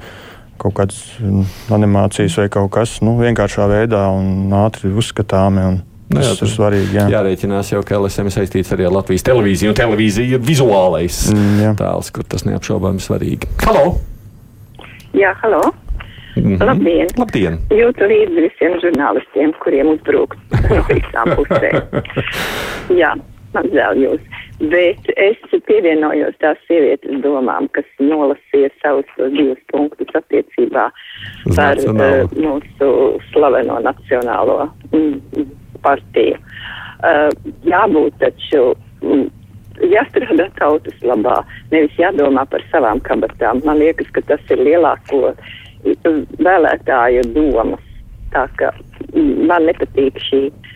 kaut 0.62 0.74
kādas 0.78 0.98
mm, 1.20 1.46
animācijas 1.74 2.36
vai 2.40 2.48
kaut 2.54 2.70
kas 2.74 2.96
nu, 3.04 3.16
vienkāršā 3.20 3.66
veidā 3.70 4.04
un 4.14 4.52
ātri 4.64 4.92
uzskatāmi. 4.92 5.64
Un, 5.72 5.80
Nu 6.12 6.20
jā, 6.20 6.34
tas 6.36 6.42
ir 6.44 6.50
svarīgi. 6.52 6.90
Jā. 6.98 7.06
Jārēķinās 7.08 7.70
jau, 7.72 7.78
ka 7.88 7.96
LSM 7.96 8.28
ir 8.28 8.34
saistīts 8.34 8.72
arī 8.74 8.84
ar 8.84 8.92
Latvijas 8.92 9.22
televīziju, 9.24 9.70
un 9.72 9.76
televīzija 9.78 10.34
ir 10.36 10.42
vizuālais 10.44 11.22
Mm, 11.32 11.72
tēls, 11.78 12.10
kur 12.12 12.26
tas 12.28 12.44
neapšaubāmi 12.44 13.00
svarīgi. 13.00 13.48
Halo! 13.64 13.94
Jā, 15.16 15.32
halo. 15.40 15.62
Mhm. 16.36 16.58
Labdien! 16.68 17.08
Labdien! 17.16 17.56
Jūtu 17.72 18.10
līdzi 18.12 18.44
visiem 18.44 18.76
žurnālistiem, 18.84 19.54
kuriem 19.64 19.94
uzbrūk 19.94 20.36
no 20.68 20.82
visām 20.90 21.32
pusēm. 21.38 21.80
Jā, 22.96 23.14
man 23.56 23.72
žēl 23.72 24.04
jūs. 24.04 24.28
Bet 24.70 25.08
es 25.18 25.38
pievienojos 25.66 26.36
tās 26.38 26.60
sievietes 26.68 27.18
domām, 27.24 27.66
kas 27.74 27.86
nolasīja 27.98 28.68
savus 28.78 29.08
divus 29.34 29.58
punktus 29.72 30.12
attiecībā 30.14 30.84
Uz 31.48 31.56
par 31.56 31.80
nacionālo. 31.80 32.28
uh, 32.28 32.36
mūsu 32.44 32.90
slaveno 33.32 33.80
nacionālo 33.82 34.68
mm, 34.92 35.48
partiju. 35.82 36.38
Uh, 37.02 37.30
jābūt 37.66 38.18
taču. 38.22 38.72
Mm, 39.02 39.30
Jāstrādā 39.88 40.44
tautas 40.60 40.98
labā, 41.02 41.40
nevis 41.72 41.96
jādomā 41.98 42.44
par 42.46 42.62
savām 42.70 43.00
kabatām. 43.02 43.64
Man 43.66 43.80
liekas, 43.80 44.12
ka 44.14 44.20
tas 44.28 44.52
ir 44.52 44.60
lielāko 44.62 45.32
mm, 45.32 46.20
vēlētāju 46.38 47.24
domas. 47.34 47.82
Tā 48.36 48.44
kā 48.60 48.70
mm, 49.10 49.48
man 49.48 49.66
nepatīk 49.66 50.20
šī 50.28 50.42
uh, 50.52 50.72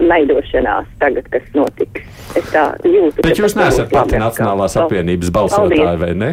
naidošanās 0.00 0.86
tagad, 1.00 1.28
kas 1.32 1.48
notiks. 1.54 2.04
Es 2.36 2.52
tā 2.52 2.64
jūtu. 2.84 3.22
Bet 3.24 3.38
jūs 3.40 3.56
neesat 3.58 3.90
pati 3.92 4.20
Nacionālās 4.20 4.74
atkal. 4.76 4.88
apvienības 4.88 5.32
balsotāja, 5.34 5.96
vai 6.00 6.12
ne? 6.18 6.30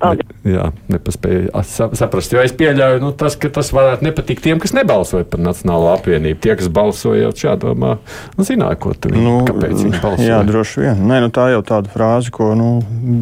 Paldies. 0.00 0.26
Jā, 0.48 0.70
nepaspēju 0.88 1.50
sa- 1.68 1.90
saprast. 1.98 2.32
Jo 2.32 2.40
es 2.40 2.52
pieļauju, 2.56 3.00
nu, 3.02 3.10
tas, 3.12 3.36
ka 3.36 3.50
tas 3.52 3.68
varētu 3.76 4.06
nepatikt 4.06 4.42
tiem, 4.46 4.58
kas 4.62 4.72
nebalsoja 4.72 5.26
par 5.28 5.40
Nacionālo 5.44 5.90
apvienību. 5.92 6.40
Tie, 6.40 6.54
kas 6.56 6.70
balsoja, 6.72 7.26
jau 7.26 7.32
šādi 7.36 7.66
domā, 7.68 7.98
nu, 8.38 8.44
zināja, 8.48 8.78
ko 8.80 8.94
tur 8.94 9.12
Nu, 9.12 9.44
kāpēc 9.44 9.76
viņi 9.84 10.00
balsoja. 10.00 10.28
jā, 10.30 10.40
droši 10.48 10.80
vien. 10.86 11.04
Nē, 11.10 11.20
nu, 11.20 11.28
tā 11.28 11.50
jau 11.52 11.60
tāda 11.62 11.92
frāze, 11.92 12.30
ko 12.32 12.54
nu, 12.56 12.70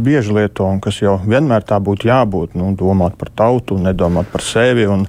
bieži 0.06 0.32
lieto 0.38 0.64
un 0.70 0.78
kas 0.80 1.00
jau 1.02 1.18
vienmēr 1.26 1.66
tā 1.66 1.80
būtu 1.82 2.06
jābūt. 2.06 2.54
Nu, 2.54 2.70
domāt 2.78 3.18
par 3.18 3.28
tautu, 3.34 3.78
nedomāt 3.78 4.30
par 4.32 4.40
sevi. 4.40 4.86
un 4.86 5.06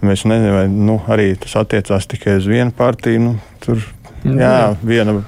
Mēs 0.00 0.22
nezinām, 0.24 0.54
vai 0.56 0.68
nu, 0.68 0.94
arī 1.12 1.34
tas 1.36 1.52
attiecās 1.60 2.06
tikai 2.08 2.38
uz 2.38 2.46
vienu 2.48 2.72
partiju. 2.72 3.20
Nu, 3.20 3.34
tur, 3.60 3.76
jā, 4.24 4.74
viena. 4.82 5.18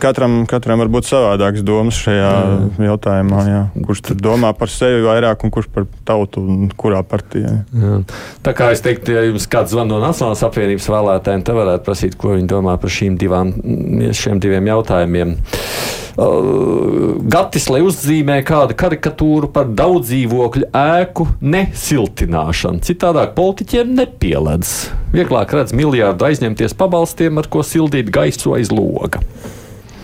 Katram, 0.00 0.42
katram 0.48 0.80
var 0.80 0.88
būt 0.92 1.08
savādākas 1.08 1.64
domas 1.66 1.98
šajā 2.00 2.30
mm. 2.32 2.84
jautājumā. 2.86 3.42
Jā. 3.48 3.62
Kurš 3.84 4.04
tad 4.08 4.22
domā 4.24 4.52
par 4.56 4.72
sevi 4.72 5.02
vairāk 5.04 5.44
un 5.44 5.52
kurš 5.52 5.68
par 5.74 5.88
tautu 6.08 6.40
un 6.40 6.70
kurā 6.78 7.02
partijā? 7.04 7.58
Jā. 7.76 7.98
Tā 8.46 8.54
kā 8.56 8.70
es 8.72 8.84
teiktu, 8.84 9.16
ja 9.16 9.26
jums 9.26 9.48
kāds 9.52 9.74
zvan 9.74 9.90
no 9.92 10.00
Nacionālās 10.02 10.44
apvienības 10.48 10.88
vēlētājiem, 10.92 11.44
tad 11.44 11.58
varētu 11.58 11.86
prasīt, 11.88 12.16
ko 12.20 12.36
viņi 12.36 12.48
domā 12.50 12.78
par 12.80 12.92
šīm 12.92 13.18
divām, 13.20 13.52
šiem 14.16 14.40
diviem 14.42 14.72
jautājumiem. 14.72 15.36
Gatis, 17.32 17.68
lai 17.72 17.80
uzzīmē 17.86 18.42
kādu 18.44 18.76
karikatūru 18.76 19.48
par 19.52 19.70
daudz 19.72 20.10
dzīvokļu 20.10 20.68
ēku 20.76 21.26
nesiltināšanu. 21.40 22.82
Citādāk 22.84 23.32
politiķiem 23.38 23.94
nepieledz. 23.96 24.74
Vieglāk 25.14 25.56
redz 25.56 25.72
miljārdu 25.76 26.28
aizņemties 26.28 26.76
pabalstiem, 26.76 27.40
ar 27.40 27.48
ko 27.52 27.64
sildīt 27.64 28.12
gaisu 28.12 28.56
aiz 28.58 28.72
loga. 28.72 29.24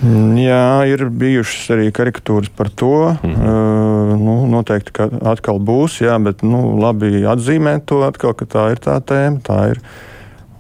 Mm, 0.02 0.37
Jā, 0.38 0.87
ir 0.87 1.09
bijušas 1.11 1.73
arī 1.75 1.88
karikatūras 1.95 2.50
par 2.55 2.69
to. 2.71 3.17
Mm 3.23 3.35
-hmm. 3.35 4.12
uh, 4.12 4.19
nu, 4.21 4.35
noteikti, 4.47 4.93
ka 4.93 5.09
atkal 5.23 5.59
būs, 5.59 6.00
jā, 6.05 6.19
bet 6.23 6.43
nu, 6.43 6.78
labi 6.78 7.25
atzīmēt 7.26 7.87
to 7.87 8.02
atkal, 8.07 8.35
ka 8.35 8.45
tā 8.45 8.71
ir 8.71 8.78
tā 8.78 9.00
tēma. 9.00 9.40
Tā 9.43 9.71
ir. 9.71 9.81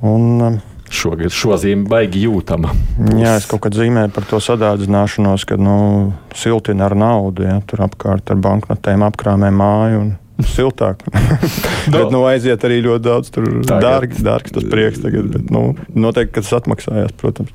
Un, 0.02 0.42
um, 0.42 0.60
Šogad 0.90 1.30
šo 1.30 1.56
zīme 1.56 1.88
baigi 1.88 2.24
jūtama. 2.24 2.70
jā, 3.18 3.36
es 3.36 3.46
kaut 3.46 3.60
kad 3.60 3.74
zīmēju 3.74 4.08
par 4.08 4.24
to 4.24 4.40
sadārdzināšanos, 4.40 5.44
kad 5.44 5.60
nu, 5.60 6.12
siltina 6.34 6.84
ar 6.84 6.96
naudu, 6.96 7.42
jā, 7.42 7.60
tur 7.66 7.78
apkārt 7.84 8.30
ar 8.30 8.36
banknotēm 8.36 9.02
apkrāmē 9.02 9.50
māju. 9.50 10.00
Un, 10.00 10.16
Siltāk. 10.38 11.02
bet 11.94 12.10
nu, 12.10 12.24
aiziet 12.24 12.64
arī 12.64 12.82
ļoti 12.82 13.02
daudz. 13.02 13.30
Tur 13.30 13.44
Tagad. 13.66 13.82
dārgi, 13.82 14.22
dārgs 14.22 14.54
tas 14.54 14.64
prieks 14.64 15.02
tagad. 15.02 15.26
Bet, 15.34 15.50
nu, 15.50 15.74
noteikti, 15.94 16.32
ka 16.34 16.40
tas 16.40 16.52
atmaksājās, 16.52 17.12
protams. 17.18 17.50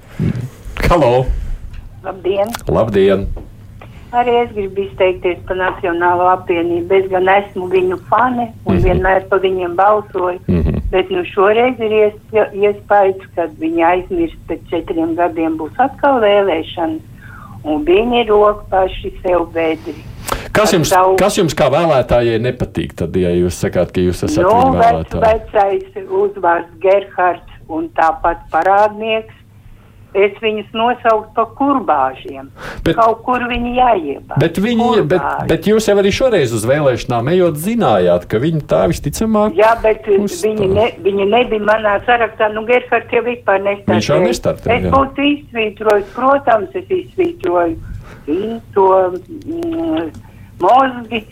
Halo! 0.90 1.26
Labdien! 2.04 2.48
Labdien! 2.68 3.28
Arī 4.14 4.34
es 4.44 4.52
gribu 4.54 4.84
izteikties 4.84 5.40
par 5.48 5.58
Nacionālo 5.58 6.28
apvienību. 6.36 6.94
Es 7.00 7.08
gan 7.10 7.30
esmu 7.34 7.66
viņu 7.72 7.98
fani 8.12 8.46
un 8.46 8.76
mm 8.76 8.78
-hmm. 8.78 8.84
vienmēr 8.86 9.24
par 9.30 9.40
viņiem 9.42 9.76
balsoju. 9.76 10.40
Mm 10.48 10.62
-hmm. 10.62 10.82
Bet 10.92 11.10
nu 11.10 11.24
šoreiz 11.26 11.80
ir 11.80 11.92
ies- 11.92 12.54
iespējas, 12.54 13.24
ka 13.36 13.48
viņi 13.60 13.84
aizmirst, 13.92 14.38
pēc 14.48 14.60
četriem 14.70 15.16
gadiem 15.16 15.58
būs 15.58 15.74
atkal 15.78 16.20
vēlēšanas. 16.22 17.02
Un 17.64 17.86
viņi 17.86 18.28
rok 18.28 18.64
paši 18.70 19.14
sev 19.24 19.48
bedri. 19.54 19.96
Kas 20.52 20.74
jums, 20.74 20.90
savu- 20.90 21.16
kas 21.18 21.38
jums 21.38 21.56
kā 21.56 21.70
vēlētājai 21.72 22.40
nepatīk? 22.40 22.94
Tad, 22.96 23.16
ja 23.16 23.30
jūs 23.30 23.58
sakāt, 23.64 23.92
ka 23.92 24.02
jūs 24.02 24.24
esat 24.24 24.44
Nu, 24.44 24.50
viņa 24.50 24.78
vec, 24.78 24.86
vēlētāji. 24.86 25.22
vecais 25.22 26.08
uzvārds 26.10 26.70
Gerhards 26.82 27.52
un 27.70 27.90
tāpat 27.90 28.38
parādnieks. 28.52 29.34
Es 30.14 30.32
viņus 30.42 30.68
nosauktu 30.78 31.34
par 31.34 31.46
kurbāžiem. 31.58 32.50
Bet- 32.54 32.94
Bet, 32.94 32.96
Kaut 32.96 33.24
kur 33.26 33.40
viņi 33.50 33.72
jāiebāž. 33.78 34.38
Bet, 34.40 34.58
viņi, 34.62 35.08
bet, 35.08 35.22
Kurbāži. 35.22 35.48
bet 35.48 35.62
jūs 35.66 35.88
jau 35.88 35.96
arī 35.98 36.12
šoreiz 36.14 36.54
uz 36.54 36.66
vēlēšanām 36.66 37.30
ejot, 37.34 37.56
zinājāt, 37.58 38.28
ka 38.30 38.38
viņi 38.38 38.62
tā 38.70 38.82
visticamāk. 38.92 39.56
Jā, 39.58 39.72
bet 39.82 40.06
Uzstāv. 40.06 40.44
viņi, 40.60 40.68
ne, 40.74 40.88
viņi 41.02 41.26
nebija 41.32 41.62
manā 41.66 41.96
sarakstā. 42.06 42.54
Nu, 42.54 42.66
Gerhards 42.66 43.10
jau 43.12 43.24
vispār 43.24 43.60
nestartēja. 43.64 43.96
Viņš 43.96 44.10
jau 44.12 44.20
nestartēja, 44.22 44.78
Es 44.78 44.84
jā. 44.84 44.92
būtu 44.92 45.20
izsvītrojis, 45.34 46.14
protams, 46.14 46.70
es 46.76 46.86
izsvītroju 46.86 47.78
to 48.74 48.88
mm, 49.46 50.12
mozgi 50.62 51.26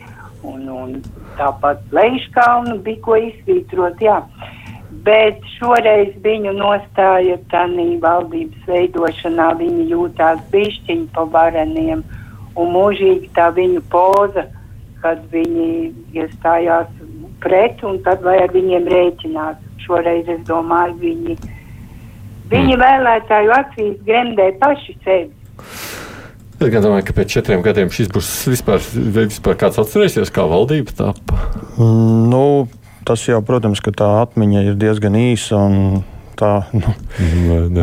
un, 0.43 0.69
un 0.69 1.01
tāpat 1.37 1.77
Leiškalnu 1.91 2.79
bija 2.83 3.01
ko 3.05 3.15
izsvītrot, 3.19 4.01
jā. 4.01 4.17
Bet 5.05 5.39
šoreiz 5.55 6.11
viņu 6.21 6.51
nostāja 6.57 7.37
tādā 7.49 7.85
valdības 8.03 8.65
veidošanā, 8.67 9.53
viņi 9.57 9.87
jūtās 9.93 10.41
bišķiņi 10.51 11.07
pa 11.15 11.23
vareniem 11.31 12.03
un 12.59 12.73
mūžīgi 12.75 13.31
tā 13.37 13.47
viņu 13.55 13.81
poza, 13.89 14.45
kad 15.01 15.23
viņi 15.31 15.93
iestājās 16.19 16.91
pret 17.41 17.81
un 17.87 18.01
tad 18.05 18.21
vai 18.25 18.37
ar 18.43 18.51
viņiem 18.53 18.89
rēķinās. 18.91 19.57
Šoreiz 19.81 20.27
es 20.29 20.43
domāju, 20.45 20.99
viņi, 21.01 21.37
viņi 22.51 22.77
vēlētāju 22.83 23.55
acīs 23.55 23.95
gremdē 24.05 24.51
paši 24.61 24.97
sevi. 25.05 25.31
Es 26.61 26.83
domāju, 26.83 27.07
ka 27.07 27.15
pēc 27.17 27.39
četriem 27.39 27.63
gadiem 27.65 27.89
šis 27.89 28.11
būs 28.13 28.27
vispār, 28.51 28.83
vispār 28.93 29.57
kāds 29.57 29.81
atcerēsies, 29.81 30.29
kā 30.29 30.45
valdība 30.45 30.93
tāpa. 30.99 31.39
Mm, 31.79 32.11
Nu, 32.31 32.67
tas 33.07 33.27
jau, 33.27 33.41
protams, 33.45 33.81
ka 33.83 33.93
tā 33.95 34.09
atmiņa 34.23 34.65
ir 34.69 34.81
diezgan 34.81 35.17
īsa. 35.19 35.61
un 35.61 36.03
Tā, 36.41 36.63
nu, 36.73 36.89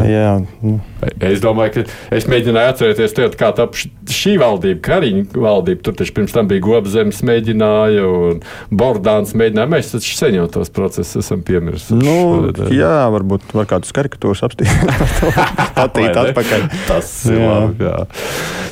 jā, 0.08 0.30
nu, 0.64 0.78
Es 1.22 1.42
domāju, 1.42 1.78
ka 1.84 2.16
es 2.16 2.26
mēģināju 2.30 2.72
atcerēties, 2.72 3.14
tajā, 3.14 3.30
kā 3.38 3.50
tā 3.54 3.68
šī 4.10 4.34
valdība, 4.40 4.80
Kariņa 4.88 5.42
valdība, 5.44 5.82
tur 5.86 5.94
taču 5.98 6.14
pirms 6.16 6.34
tam 6.34 6.48
bija 6.50 6.64
Gobzemes 6.64 7.20
mēģināja 7.26 8.06
un 8.08 8.40
Bordāns 8.74 9.34
mēģināja. 9.38 9.70
Mēs 9.70 9.92
taču 9.94 10.16
sen 10.18 10.38
jau 10.40 10.48
tos 10.58 10.72
procesus 10.74 11.22
esam 11.22 11.44
piemirsuši. 11.46 11.98
nu, 12.02 12.48
ne? 12.50 12.70
jā, 12.74 12.96
varbūt 13.14 13.54
var 13.54 13.68
kādas 13.70 13.94
karikatūras 13.94 14.42
apstiprināt. 14.48 15.04
Atpakaļ. 15.84 16.66
Tas 16.88 17.12
ir 17.30 17.44
labi. 17.44 17.86
Jā. 17.86 18.02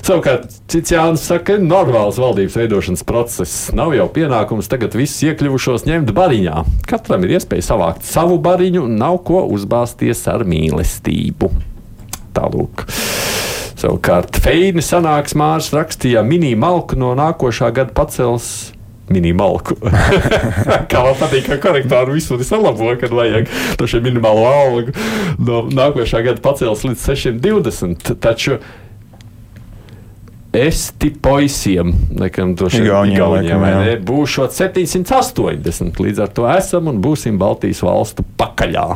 Savukārt, 0.07 0.51
cits 0.71 0.95
Jānis 0.95 1.25
saka, 1.27 1.57
ka 1.57 1.63
normāls 1.63 2.19
valdības 2.23 2.59
veidošanas 2.59 3.07
process 3.07 3.71
nav 3.75 3.95
jau 3.97 4.07
pienākums 4.15 4.71
tagad 4.71 4.95
visus 4.99 5.23
iekļuvušos 5.27 5.87
ņemt 5.89 6.13
bariņā. 6.17 6.63
Katram 6.91 7.27
ir 7.27 7.37
iespēja 7.39 7.73
savākt 7.73 8.07
savu 8.07 8.39
bariņu 8.43 8.87
un 8.87 9.01
nav 9.03 9.23
ko 9.27 9.43
uzbāzties 9.57 10.27
ar 10.31 10.47
mīlestību. 10.47 11.76
Tālūk. 12.37 12.87
Savukārt, 13.77 14.39
Feini 14.41 14.85
sanāks 14.85 15.37
Mārs 15.37 15.69
rakstīja 15.75 16.23
mini-malku 16.25 16.97
no 17.01 17.13
nākošā 17.19 17.73
gada 17.77 17.93
pacels. 17.97 18.73
Minimalku. 19.13 19.77
Kā 20.91 21.03
man 21.05 21.15
patīk, 21.15 21.45
ka 21.47 21.61
korektori 21.63 22.17
visu 22.17 22.41
salabo, 22.43 22.89
kad 22.99 23.13
vajag 23.15 23.47
to 23.79 23.87
šo 23.87 24.01
minimālo 24.03 24.49
algu. 24.49 24.95
No 25.39 25.63
nākošā 25.71 26.25
gada 26.27 26.43
pacels 26.43 26.83
līdz 26.89 27.05
620. 27.13 28.17
Taču 28.19 28.59
es 30.57 30.89
tipoisiem, 30.99 31.93
laikam, 32.19 32.57
jā. 33.71 33.85
ne, 33.85 33.95
būšot 34.09 34.57
780. 34.57 36.03
Līdz 36.03 36.25
ar 36.25 36.35
to 36.35 36.49
esam 36.57 36.91
un 36.91 36.99
būsim 37.05 37.39
Baltijas 37.39 37.85
valstu 37.87 38.27
pakaļā. 38.41 38.89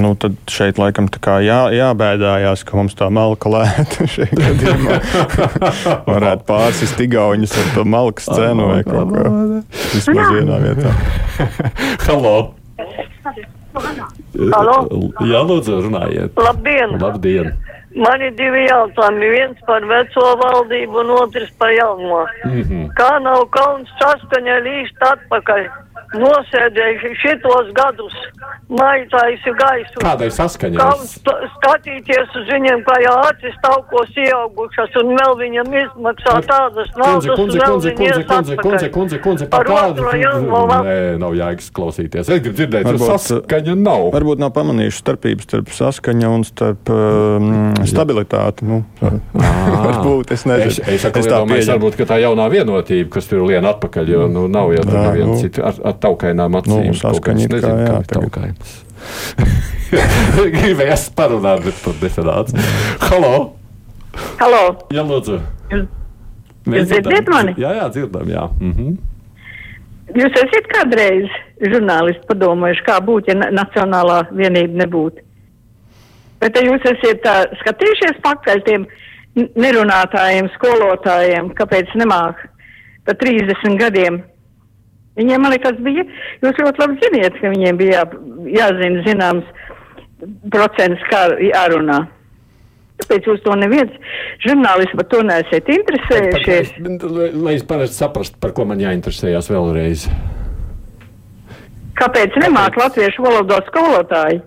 Nu, 0.00 0.14
tad 0.18 0.36
šeit 0.50 0.78
laikam 0.80 1.06
tā 1.12 1.20
kā 1.22 1.36
jā, 1.44 1.60
jābēdājās, 1.74 2.64
ka 2.66 2.78
mums 2.78 2.96
tā 2.98 3.10
malka 3.14 3.50
lēta 3.52 4.06
šajā 4.14 4.38
gadījumā. 4.40 4.98
Varētu 6.14 6.46
pārsist 6.48 7.00
igauņus 7.04 7.54
ar 7.60 7.70
to 7.76 7.84
malkas 7.86 8.28
cenu 8.30 8.70
vai 8.72 8.80
kaut 8.86 9.12
ko. 9.12 9.34
Vismaz 9.92 10.32
vienā 10.34 10.58
vietā. 10.64 10.94
Halo! 12.08 12.36
Halo? 14.54 14.78
Jā, 15.24 15.44
lūdzu, 15.46 15.78
runājiet. 15.86 16.34
Labdien! 16.40 16.98
Labdien! 17.00 17.54
Man 17.94 18.22
ir 18.26 18.32
divi 18.34 18.64
jautājumi. 18.66 19.28
Viens 19.30 19.58
par 19.68 19.84
veco 19.86 20.30
valdību 20.40 20.98
un 21.04 21.12
otrs 21.14 21.52
par 21.58 21.70
jauno. 21.70 22.24
Mm 22.44 22.62
-hmm. 22.62 22.88
Kā 22.98 23.22
nav 23.22 23.46
kauns 23.54 23.90
saskaņa 24.00 24.56
līst 24.66 25.04
atpakaļ? 25.10 25.68
Nosēdējuši 26.18 27.12
šitos 27.22 27.70
gadus, 27.76 28.16
maitājis 28.70 29.44
gaisu. 29.60 30.02
Kādai 30.02 30.30
saskaņai? 30.34 30.78
Kā 30.80 30.90
skatīties 31.58 32.38
uz 32.40 32.50
viņiem, 32.52 32.84
kā 32.86 32.98
jau 33.04 33.16
acis 33.28 33.56
taukos 33.64 34.14
ieaugušas, 34.24 34.94
un 35.02 35.14
vēl 35.18 35.36
viņam 35.42 35.74
izmaksā 35.82 36.36
tādas 36.48 36.92
naudas, 36.98 37.32
Kundze, 37.34 37.58
kundze, 37.60 37.92
kundze, 37.94 37.94
kundze, 37.94 38.24
kundze, 38.28 38.56
kundze, 38.62 38.88
kundze, 38.94 39.18
kundze, 39.24 39.48
Par 39.50 39.66
kādu? 39.68 40.04
Nē, 40.84 40.96
nav 41.20 41.34
jēgas 41.36 41.70
klausīties. 41.74 42.28
Es 42.28 42.42
gribu 42.42 42.56
dzirdēt, 42.58 42.86
Varbūt, 42.86 43.06
ka 43.08 43.18
saskaņa 43.18 43.76
nav. 43.78 44.08
Varbūt 44.14 44.42
nav 44.42 44.52
pamanījuši 44.56 45.00
starpības 45.00 45.48
starp 45.48 45.72
saskaņu 45.74 46.30
un 46.38 46.46
starp 46.48 46.92
um, 46.94 47.50
stabilitāti. 47.88 48.68
Nu, 48.68 48.82
varbūt 49.86 50.34
es 50.36 50.46
nezinu. 50.48 50.72
Es, 50.72 50.80
es, 50.80 51.04
es 51.04 51.28
tā 51.28 51.40
domāju, 51.40 51.60
pieņemu. 51.60 51.72
varbūt 51.72 51.98
ka 52.00 52.08
tā 52.12 52.20
jaunā 52.22 52.48
vienotība, 52.52 53.10
kas 53.16 53.28
tur 53.30 53.44
lien 53.48 53.66
atpakaļ, 53.68 54.12
jo 54.14 54.26
nu, 54.32 54.46
nav 54.52 54.72
jau 54.76 54.84
tur 54.86 54.98
Jā, 54.98 55.04
neviena 55.08 55.30
nu. 55.32 55.38
cita 55.42 55.66
ar, 55.70 55.80
ar 55.90 55.98
taukainām 56.04 56.58
acīm. 56.60 56.90
Nu, 56.92 56.96
saskaņa 57.00 57.46
it 57.48 57.56
kā, 57.56 57.72
jā, 57.80 57.98
tagad. 58.04 58.12
taukainas. 58.14 58.74
Gribējās 60.54 61.08
parunāt, 61.16 61.64
bet 61.66 61.80
pat 61.84 62.04
nesanāca. 62.04 62.64
Halo! 63.08 63.34
Halo! 64.40 64.62
Jā, 64.94 65.02
lūdzu. 65.06 65.40
Jūs 65.74 66.86
dzirdat 66.88 67.28
mani? 67.32 67.54
Jā, 67.60 67.74
jā, 67.80 67.88
dzirdam, 67.92 68.30
jā. 68.32 68.46
Mhm. 68.62 68.94
Jūs 70.14 70.36
esat 70.36 70.66
kādreiz 70.70 71.30
žurnālisti 71.64 72.26
padomājuši, 72.28 72.82
kā 72.86 72.98
būtu, 73.04 73.32
ja 73.32 73.36
na- 73.40 73.50
Nacionālā 73.56 74.18
vienība 74.36 74.84
nebūtu? 74.84 75.22
Bet 76.40 76.58
jūs 76.60 76.84
esat 76.90 77.22
tā, 77.24 77.34
skatījušies 77.62 78.20
pakaļ 78.24 78.60
tiem 78.66 78.84
nerunātājiem, 79.58 80.50
skolotājiem, 80.58 81.48
kāpēc 81.58 81.94
nemāk 81.98 82.44
pa 83.06 83.14
30 83.20 83.78
gadiem? 83.80 84.20
Viņiem, 85.14 85.44
man 85.44 85.54
liekas, 85.54 85.78
bija, 85.84 86.02
jūs 86.42 86.58
ļoti 86.58 86.82
labi 86.82 86.98
ziniet, 87.02 87.36
ka 87.38 87.52
viņiem 87.52 87.78
bija 87.78 88.00
jā, 88.00 88.04
jāzina 88.56 89.04
zināms 89.06 89.52
procents, 90.50 91.04
kā 91.10 91.28
jārunā. 91.38 92.00
Tāpēc 93.02 93.26
jūs 93.26 93.42
to 93.42 93.54
neviens 93.58 93.94
žurnālisti 94.44 94.98
par 94.98 95.06
to 95.10 95.22
neesat 95.26 95.70
interesējušies. 95.74 96.74
Lai, 97.34 97.56
es 97.56 97.66
pareizi 97.66 97.98
saprastu, 97.98 98.38
par 98.42 98.54
ko 98.54 98.66
man 98.70 98.82
jāinteresējas 98.82 99.50
vēlreiz. 99.50 100.06
Kāpēc 101.98 102.38
nemāk 102.42 102.78
latviešu 102.78 103.22
valodā 103.22 103.60
skolotāji? 103.68 104.40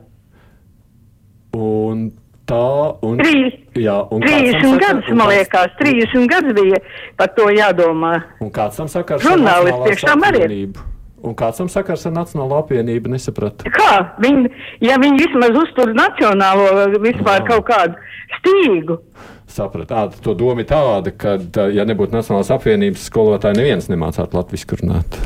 Un 1.55 2.09
tā, 2.47 2.63
un, 3.03 3.17
Trīs. 3.21 3.55
jā, 3.75 3.95
un 4.11 4.21
kāds 4.23 4.33
tam 4.33 4.43
30 4.43 4.67
sakar- 4.67 4.83
gadus, 4.85 5.09
man 5.19 5.31
liekas, 5.33 5.73
30 5.81 6.27
gadus 6.31 6.53
bija 6.57 6.79
par 7.19 7.27
to 7.37 7.47
jādomā. 7.53 8.13
Un 8.41 8.51
kāds 8.51 8.77
tam 8.79 8.87
sakars 8.91 9.23
arī 9.27 10.37
ir. 10.37 10.45
apvienību? 10.45 10.85
Un 11.27 11.33
kāds 11.35 11.57
tam 11.57 11.67
sakars 11.67 12.05
ar 12.05 12.13
Nacionālo 12.13 12.59
apvienību 12.61 13.09
nesaprata? 13.09 13.65
Kā? 13.73 13.93
Viņi, 14.21 14.51
ja 14.85 14.99
viņi 15.01 15.17
vismaz 15.25 15.57
uztur 15.63 15.91
nacionālo 15.97 16.67
vispār 17.01 17.41
kaut 17.47 17.65
kādu 17.67 17.95
stīgu. 18.37 18.99
Saprat, 19.47 19.89
ā, 19.89 20.05
to 20.21 20.35
doma 20.37 20.61
ir 20.61 20.67
tāda, 20.69 21.11
ka, 21.17 21.37
tā, 21.39 21.67
ja 21.73 21.85
nebūtu 21.87 22.13
Nacionālās 22.13 22.51
apvienības 22.53 23.07
skolotāji, 23.09 23.57
neviens 23.57 23.87
nemācītu 23.89 24.37
latviešu 24.37 24.79
runāt. 24.83 25.17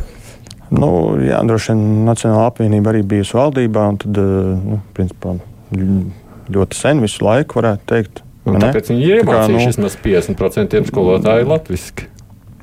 Nu, 0.71 1.17
jā, 1.19 1.41
droši 1.43 1.73
vien 1.73 2.05
Nacionāla 2.07 2.47
apvienība 2.53 2.93
arī 2.93 3.01
bijusi 3.03 3.35
valdībā, 3.35 3.87
un 3.91 3.97
tad, 3.99 4.17
eh, 4.17 4.53
nu, 4.71 4.79
principā, 4.95 5.35
ļoti 6.49 6.75
sen 6.75 7.01
visu 7.03 7.25
laiku 7.25 7.59
varētu 7.61 7.85
teikt. 7.85 8.23
Un 8.45 8.55
vai 8.55 8.61
ne? 8.63 8.71
tāpēc 8.71 8.89
viņi 8.89 9.03
ir 9.05 9.19
Tā 9.21 9.25
nu, 9.25 9.31
iemācījušies 9.35 9.77
vismaz 9.77 9.97
50% 10.01 10.87
skolotāju 10.89 11.47
latviešu. 11.51 12.07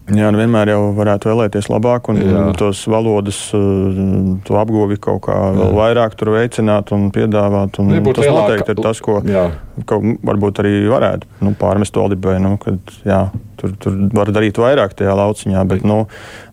Jā, 0.09 0.31
nu 0.33 0.39
vienmēr 0.41 0.71
jau 0.73 0.79
varētu 0.97 1.29
vēlēties 1.29 1.67
labāk, 1.69 2.07
un 2.09 2.17
Jā. 2.17 2.29
jā. 2.33 2.43
tos 2.57 2.79
valodas 2.89 3.37
uh, 3.53 4.39
to 4.47 4.57
apguvi 4.57 4.97
kaut 4.97 5.21
kā 5.27 5.35
vēl 5.53 5.75
vairāk 5.77 6.15
tur 6.17 6.31
veicināt 6.33 6.95
un 6.97 7.11
piedāvāt. 7.13 7.77
Un 7.83 7.91
Nebūtu 7.93 8.23
tas 8.23 8.25
lielāka- 8.31 8.55
noteikti 8.57 8.73
ir 8.73 8.81
tas, 8.87 9.03
ko, 9.05 9.19
Jā. 9.29 9.43
ko 9.85 9.99
varbūt 10.25 10.63
arī 10.65 10.73
varētu 10.89 11.29
nu, 11.45 11.53
pārmest 11.61 12.01
valdībai. 12.01 12.39
Nu, 12.41 12.55
kad, 12.57 12.79
jā, 13.05 13.21
tur, 13.61 13.75
tur 13.85 13.99
var 14.17 14.33
darīt 14.33 14.57
vairāk 14.57 14.97
tajā 14.97 15.13
lauciņā, 15.13 15.67
bet 15.69 15.85
nu, 15.85 16.07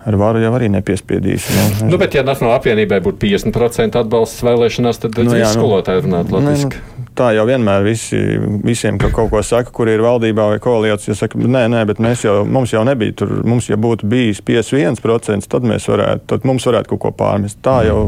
ar 0.04 0.20
varu 0.20 0.44
jau 0.44 0.52
arī 0.60 0.68
nepiespiedīs. 0.76 1.48
Nu, 1.80 1.94
Nu, 1.96 1.98
bet, 1.98 2.12
ja 2.20 2.28
Nacionālajā 2.28 2.60
apvienībai 2.60 3.00
būtu 3.08 3.24
50% 3.24 3.96
atbalsts 4.04 4.44
vēlēšanās, 4.44 5.00
tad 5.00 5.16
Nu, 5.16 5.30
nu, 5.32 5.40
jā, 5.40 5.48
nu. 5.56 5.62
skolotāji 5.64 6.04
runātu 6.04 6.36
latviešu. 6.36 6.68
Ne, 6.76 6.76
nu, 6.76 6.95
tā 7.18 7.32
jau 7.36 7.46
vienmēr 7.48 7.86
visi, 7.86 8.20
visiem, 8.66 9.00
ka 9.02 9.10
kaut 9.16 9.32
ko 9.34 9.42
saka, 9.46 9.72
kur 9.76 9.90
ir 9.92 10.04
valdībā 10.04 10.50
vai 10.54 10.60
koalīcijā, 10.64 11.16
saka, 11.18 11.40
nē, 11.40 11.66
nē, 11.74 11.84
bet 11.90 12.02
mēs 12.04 12.26
jau, 12.28 12.40
mums 12.48 12.74
jau 12.76 12.84
nebija 12.88 13.16
tur, 13.22 13.38
mums 13.48 13.70
ja 13.72 13.80
būtu 13.80 14.10
bijis 14.12 14.44
51%, 14.46 15.50
tad 15.52 15.68
mēs 15.68 15.88
varētu, 15.92 16.28
tad 16.34 16.48
mums 16.48 16.68
varētu 16.68 16.94
kaut 16.94 17.04
ko 17.06 17.14
pārmest. 17.24 17.62
Tā 17.66 17.82
jau, 17.88 18.00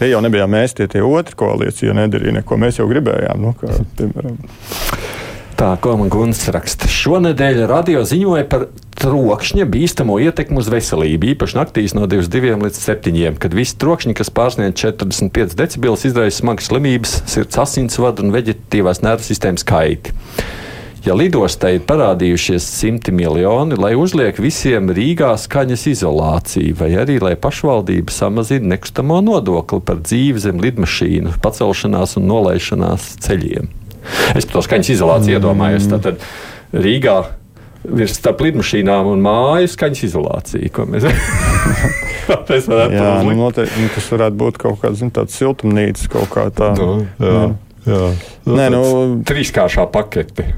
tie 0.00 0.10
jau 0.12 0.22
nebijām 0.24 0.52
mēs, 0.56 0.76
tie, 0.78 0.88
tie 0.90 1.04
otri 1.04 1.38
koalīcija 1.40 1.96
nedarīja 2.00 2.40
neko, 2.40 2.60
mēs 2.60 2.80
jau 2.80 2.88
gribējām. 2.90 3.44
Nu, 3.44 3.54
kā, 3.60 3.80
piemēram. 4.00 4.38
Tā, 5.60 5.74
ko 5.84 5.98
man 6.00 6.08
Gunts 6.08 6.46
raksta. 6.54 6.88
Šonadēļ 6.88 7.66
radio 7.68 8.00
ziņoja 8.08 8.46
par 8.48 8.70
trokšņa 9.00 9.64
bīstamo 9.70 10.18
ietekmi 10.20 10.60
uz 10.60 10.68
veselību, 10.72 11.32
īpaši 11.34 11.56
naktīs 11.56 11.94
no 11.96 12.06
22 12.10 12.60
līdz 12.60 12.80
7, 12.84 13.38
kad 13.40 13.56
visi 13.56 13.78
trokšņi, 13.80 14.16
kas 14.18 14.32
pārsniedz 14.36 14.76
45 14.80 15.56
decibels, 15.56 16.04
izraisa 16.08 16.42
smagas 16.42 16.68
slimības, 16.68 17.14
sirds 17.30 17.60
asinsvadu 17.64 18.26
un 18.26 18.34
veģetatīvās 18.34 19.00
nervu 19.06 19.24
sistēmas 19.26 19.64
kaiti. 19.68 20.12
Ja 21.00 21.14
lidostā 21.16 21.70
ir 21.72 21.84
parādījušies 21.88 22.60
simti 22.60 23.12
miljoni, 23.16 23.78
lai 23.80 23.94
uzliek 23.96 24.36
visiem 24.36 24.92
Rīgā 24.92 25.30
skaņas 25.40 25.86
izolāciju, 25.94 26.76
vai 26.76 26.90
arī 27.00 27.16
lai 27.24 27.32
pašvaldība 27.40 28.12
samazina 28.12 28.74
nekustamo 28.74 29.22
nodokli 29.24 29.80
par 29.80 30.02
dzīvi 30.04 30.44
zem 30.44 30.60
lidmašīnu, 30.60 31.38
pacelšanās 31.40 32.18
un 32.20 32.28
nolaišanās 32.28 33.14
ceļiem. 33.24 33.72
Es 34.36 34.44
par 34.44 34.58
to 34.58 34.66
skaņas 34.68 34.92
izolāciju 34.98 35.32
mm. 35.32 35.40
iedomājos. 35.40 35.88
Tātad 35.88 36.20
Rīgā 36.76 37.16
ir 37.88 38.12
starp 38.12 38.42
lidmašīnām 38.44 39.08
un 39.10 39.22
māju 39.24 39.70
skaņas 39.72 40.04
izolācija. 40.10 40.70
ko 40.74 40.86
Mēs, 40.90 41.06
mēs 42.50 42.70
varētu 42.70 42.96
Jā, 42.98 43.12
nu, 43.26 43.36
noteikti, 43.40 43.84
nu, 43.84 43.92
tas 43.96 44.08
varētu 44.14 44.40
būt 44.44 44.60
kaut 44.60 44.80
kāds 44.84 45.00
zin, 45.02 45.12
tāds 45.14 45.36
siltumnīca, 45.40 46.10
kaut 46.12 46.32
kā 46.34 46.48
tā. 46.54 46.72
Nu, 46.78 46.90
jā, 47.20 47.44
jā. 47.88 48.02
Nē, 48.50 48.68
nu, 48.74 48.82
Trīskāršā 49.28 49.86
pakete. 49.92 50.50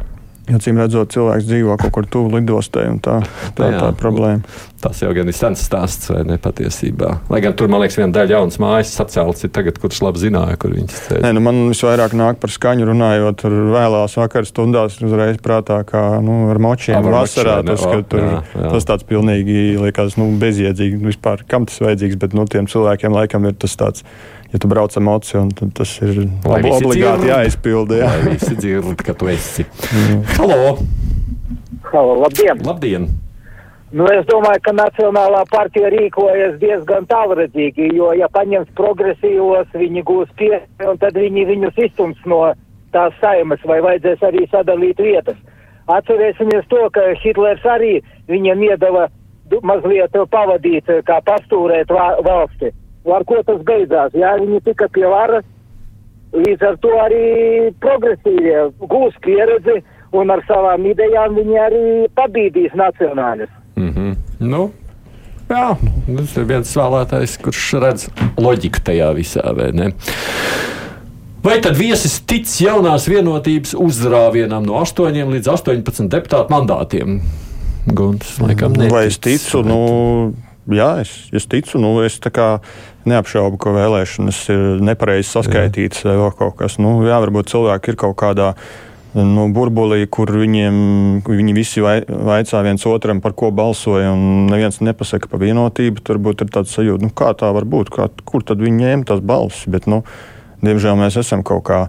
Acīm 0.51 0.75
redzot, 0.81 1.13
cilvēks 1.15 1.45
dzīvo 1.47 1.77
kaut 1.79 1.93
kur 1.95 2.07
tuvu 2.11 2.33
lidostai, 2.35 2.89
un 2.91 2.97
tā, 2.99 3.21
tā, 3.55 3.69
Jā. 3.71 3.77
tā 3.79 3.91
ir 3.93 3.99
problēma. 4.01 4.43
Tas 4.83 4.99
jau 4.99 5.13
gan 5.15 5.29
ir 5.31 5.37
sens 5.39 5.61
stāsts, 5.63 6.09
vai 6.11 6.25
ne 6.27 6.35
patiesībā. 6.43 7.13
Lai 7.31 7.39
gan 7.45 7.55
tur, 7.55 7.69
man 7.71 7.85
liekas, 7.85 8.01
viena 8.01 8.11
daļa 8.17 8.35
jaunas 8.35 8.59
mājas 8.59 8.91
sacelts 8.99 9.47
ir 9.47 9.53
tagad, 9.55 9.79
kurš 9.79 10.01
labi 10.03 10.19
zināja, 10.25 10.57
kur 10.59 10.75
viņas. 10.75 10.97
Nē, 11.23 11.31
nu 11.39 11.45
man 11.47 11.61
visvairāk 11.71 12.17
nāk 12.19 12.41
par 12.43 12.51
skaņu 12.51 12.89
runājot, 12.91 13.39
tur 13.45 13.55
vēlās 13.71 14.19
vakar 14.19 14.49
stundās 14.51 14.99
uzreiz 15.07 15.39
prātā, 15.39 15.79
kā 15.87 16.03
nu, 16.27 16.49
ar 16.51 16.59
močiem 16.59 16.99
Ar 16.99 17.07
vasarā. 17.21 17.61
močiem, 17.63 17.71
Tas, 17.77 17.87
ka 17.87 18.03
tur, 18.11 18.27
jā, 18.27 18.43
jā. 18.59 18.75
tas 18.75 18.91
tāds 18.91 19.07
pilnīgi 19.07 19.61
liekas 19.79 20.19
nu, 20.19 20.27
bezjēdzīgi. 20.43 20.99
Nu, 20.99 21.13
Vispār, 21.15 21.47
kam 21.47 21.71
tas 21.71 21.79
vajadzīgs, 21.87 22.19
bet 22.19 22.35
nu, 22.35 22.49
tiem 22.51 22.67
cilvēkiem 22.67 23.15
laikam 23.15 23.47
ir 23.47 23.55
tas 23.63 23.79
tāds. 23.79 24.03
Ja 24.53 24.59
tu 24.61 24.69
brauc 24.69 24.97
ar 24.97 25.03
mociju, 25.03 25.47
tad 25.57 25.73
tas 25.73 25.95
ir 26.05 26.27
ob 26.45 26.53
obligāti 26.53 27.25
dzird. 27.25 27.29
jāizpilda. 27.31 28.01
Jā. 28.03 28.09
Lai 28.13 28.35
visi 28.35 28.57
dzird, 28.59 29.01
ka 29.01 29.15
tu 29.17 29.31
esi. 29.33 29.65
Halo! 30.37 30.77
Halo, 31.89 32.19
labdien! 32.21 32.61
Labdien! 32.67 33.07
Nu, 33.93 34.07
es 34.13 34.25
domāju, 34.29 34.61
ka 34.65 34.73
Nacionālā 34.73 35.43
partija 35.53 35.89
rīkojas 35.93 36.59
diezgan 36.61 37.05
tālredzīgi, 37.09 37.91
jo, 37.97 38.13
ja 38.17 38.29
paņems 38.33 38.71
progresīvos, 38.77 39.73
viņi 39.77 40.05
gūs 40.09 40.31
pieci, 40.37 40.69
un 40.89 41.01
tad 41.01 41.17
viņi 41.17 41.45
viņus 41.49 41.81
izstums 41.89 42.21
no 42.29 42.43
tās 42.93 43.17
saimas, 43.21 43.61
vai 43.69 43.81
vajadzēs 43.85 44.25
arī 44.29 44.47
sadalīt 44.53 45.01
vietas. 45.01 45.37
Atcerēsimies 45.93 46.69
to, 46.73 46.87
ka 46.93 47.09
Hitlers 47.25 47.65
arī 47.69 47.99
viņiem 48.33 48.69
iedeva 48.69 49.09
mazliet 49.65 50.17
pavadīt, 50.33 50.89
kā 51.09 51.21
pastūrēt 51.25 51.93
valsti. 51.93 52.73
Ar 53.11 53.25
ko 53.27 53.41
tas 53.47 53.63
beidzās? 53.67 54.15
Jā, 54.15 54.37
viņi 54.39 54.61
tika 54.69 54.87
pie 54.95 55.07
varas, 55.11 55.45
līdz 56.33 56.69
ar 56.69 56.77
to 56.83 56.93
arī 57.03 57.25
progresīvie 57.83 58.69
gūs 58.79 59.17
pieredzi, 59.25 59.81
un 60.15 60.31
ar 60.31 60.45
savām 60.47 60.87
idejām 60.87 61.35
viņi 61.41 61.59
arī 61.67 61.83
pabīdīs 62.17 62.77
nacionāļus. 62.79 63.51
Mm 63.77 63.91
-hmm. 63.91 64.17
nu, 64.39 64.71
jā, 65.49 65.77
tas 66.17 66.37
ir 66.37 66.45
viens 66.45 66.77
vēlētājs, 66.77 67.39
kurš 67.43 67.73
redz 67.83 68.09
loģiku 68.37 68.85
tajā 68.85 69.13
visā, 69.17 69.55
vai 69.57 69.73
ne? 69.73 69.93
Vai 71.43 71.57
tad 71.59 71.75
viesis 71.75 72.21
tic 72.21 72.47
jaunās 72.61 73.09
vienotības 73.11 73.75
uzrāvienam 73.75 74.63
no 74.63 74.79
8 74.79 75.11
līdz 75.33 75.49
18 75.51 76.09
deputātu 76.09 76.55
mandātiem? 76.55 77.21
Gunts, 77.87 78.39
laikam, 78.39 78.73
Nu, 78.79 78.89
Vai 78.89 79.07
es 79.07 79.19
ticu? 79.19 79.63
vai 79.63 79.73
Nu, 79.73 80.35
jā, 80.71 80.89
es, 81.03 81.13
es 81.35 81.49
ticu. 81.51 81.81
Nu, 81.83 81.95
es 82.05 82.21
neapšaubu, 83.09 83.59
ka 83.59 83.75
vēlēšanas 83.75 84.41
ir 84.55 84.65
nepareizi 84.85 85.31
saskaitītas 85.33 86.05
vai 86.07 86.17
vēl 86.21 86.33
kaut 86.39 86.57
kas. 86.61 86.79
Nu, 86.83 87.01
jā, 87.07 87.19
varbūt 87.25 87.51
cilvēki 87.51 87.93
ir 87.93 87.99
kaut 88.05 88.17
kādā 88.21 88.53
nu, 89.17 89.49
burbulī, 89.53 90.05
kur 90.07 90.31
viņiem, 90.33 90.77
viņi 91.27 91.57
visi 91.57 91.83
vai, 91.85 91.99
vaicā 92.07 92.63
viens 92.65 92.87
otram, 92.89 93.21
par 93.25 93.35
ko 93.37 93.51
balsoja, 93.55 94.13
un 94.15 94.47
neviens 94.53 94.81
nepasaka 94.81 95.29
par 95.29 95.43
vienotību. 95.43 96.05
Turbūt 96.07 96.47
ir 96.47 96.55
tāds 96.55 96.73
sajūta, 96.77 97.09
nu, 97.09 97.13
kā 97.17 97.33
tā 97.39 97.51
var 97.53 97.67
būt, 97.69 97.93
kā, 97.93 98.09
kur 98.29 98.47
tad 98.47 98.63
viņi 98.63 98.87
ņēma 98.87 99.11
tās 99.11 99.21
balsis. 99.25 99.67
Bet, 99.73 99.91
nu, 99.91 100.03
diemžēl 100.65 100.99
mēs 101.01 101.19
esam 101.21 101.45
kaut 101.47 101.67
kā 101.69 101.85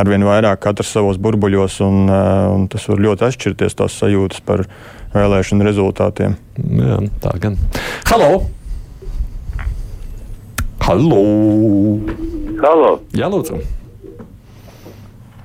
arvien 0.00 0.24
vairāk 0.24 0.60
katrs 0.62 0.92
savos 0.94 1.18
burbuļos, 1.20 1.80
un, 1.84 2.08
un 2.10 2.66
tas 2.72 2.86
var 2.90 3.02
ļoti 3.06 3.26
atšķirties 3.26 3.76
tās 3.80 3.96
sajūtas 4.00 4.44
par 4.46 4.66
vēlēšanu 5.14 5.66
rezultātiem. 5.66 6.36
Jā, 6.60 7.00
tā 7.22 7.34
gan. 7.42 7.58
Halo! 8.10 8.30
Halo! 10.84 11.20
Halo! 12.60 12.94
Jā, 13.16 13.28
lūdzu! 13.30 13.60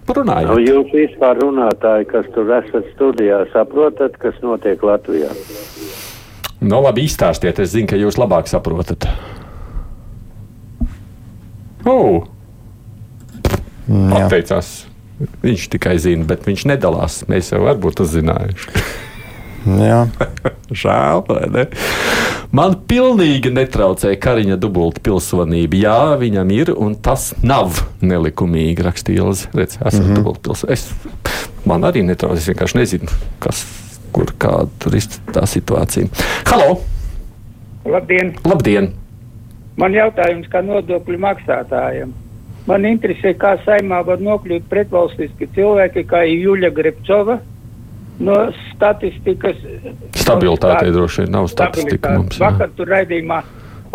Runājot. 0.05 0.51
Nu, 0.51 0.61
jūs 0.61 0.91
vispār 0.93 1.39
runātāji, 1.41 2.05
kas 2.11 2.27
tur 2.35 2.51
esat 2.59 2.85
studijā, 2.93 3.41
saprotat, 3.49 4.19
kas 4.21 4.37
notiek 4.45 4.83
Latvijā? 4.85 5.31
Nu, 6.61 6.77
labi, 6.85 7.07
izstāstiet. 7.09 7.57
Es 7.59 7.73
zinu, 7.73 7.89
ka 7.89 7.97
jūs 7.97 8.19
labāk 8.21 8.47
saprotat. 8.49 9.07
Oh. 11.89 12.21
Atteicās. 13.89 14.85
Viņš 15.41 15.65
tikai 15.73 15.97
zina, 16.01 16.27
bet 16.29 16.45
viņš 16.45 16.67
nedalās. 16.69 17.23
Mēs 17.31 17.49
jau 17.53 17.63
varbūt 17.65 18.05
uzzinājuši. 18.05 18.71
Jā. 18.75 19.04
Žēl, 20.81 21.23
vai 21.27 21.45
ne? 21.53 21.65
Man 22.55 22.77
pilnīgi 22.87 23.51
netraucē 23.53 24.13
Kariņa 24.21 24.57
dubulta 24.61 25.01
pilsonība. 25.05 25.79
Jā, 25.81 25.99
viņam 26.21 26.51
ir, 26.55 26.71
un 26.71 26.93
tas 26.95 27.31
nav 27.43 27.81
nelikumīgi, 28.05 28.85
rakstīja 28.85 29.25
Ilze. 29.25 29.49
Redz, 29.57 29.79
esmu 29.81 30.03
mm 30.03 30.09
-hmm. 30.09 30.19
dubulta 30.19 30.49
pilsonība. 30.49 31.15
Man 31.65 31.87
arī 31.89 32.05
netraucē, 32.05 32.37
es 32.37 32.49
vienkārši 32.49 32.77
nezinu, 32.77 33.09
kas, 33.41 33.65
kur, 34.13 34.29
kāda 34.37 34.69
tur 34.79 34.95
ir 34.95 35.07
tā 35.33 35.45
situācija. 35.49 36.07
Halo! 36.45 36.81
Labdien! 37.85 38.35
Labdien! 38.45 38.93
Man 39.77 39.93
jautājums 39.93 40.47
kā 40.47 40.61
nodokļu 40.63 41.17
maksātājiem. 41.19 42.13
Man 42.65 42.85
interesē, 42.85 43.33
kā 43.37 43.57
saimā 43.65 43.99
var 44.05 44.21
nokļūt 44.23 44.69
pretvalstiski 44.69 45.49
cilvēki 45.57 46.05
kā 46.09 46.23
Juļa 46.25 46.71
Grepcova, 46.73 47.39
no 48.23 48.39
statistikas. 48.71 49.59
Stabilitātei 50.15 50.89
no 50.91 50.97
droši 50.99 51.23
vien 51.25 51.35
nav 51.35 51.49
statistika 51.51 52.15
mums. 52.15 52.39
Jā. 52.39 52.49
Vakar 52.49 52.71
tur 52.77 52.91
raidījumā 52.93 53.41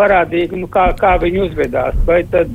parādīja, 0.01 0.53
nu, 0.57 0.69
kā, 0.73 0.91
kā 0.99 1.15
viņi 1.21 1.43
uzvedās. 1.49 1.97
Vai 2.09 2.21
tad 2.31 2.55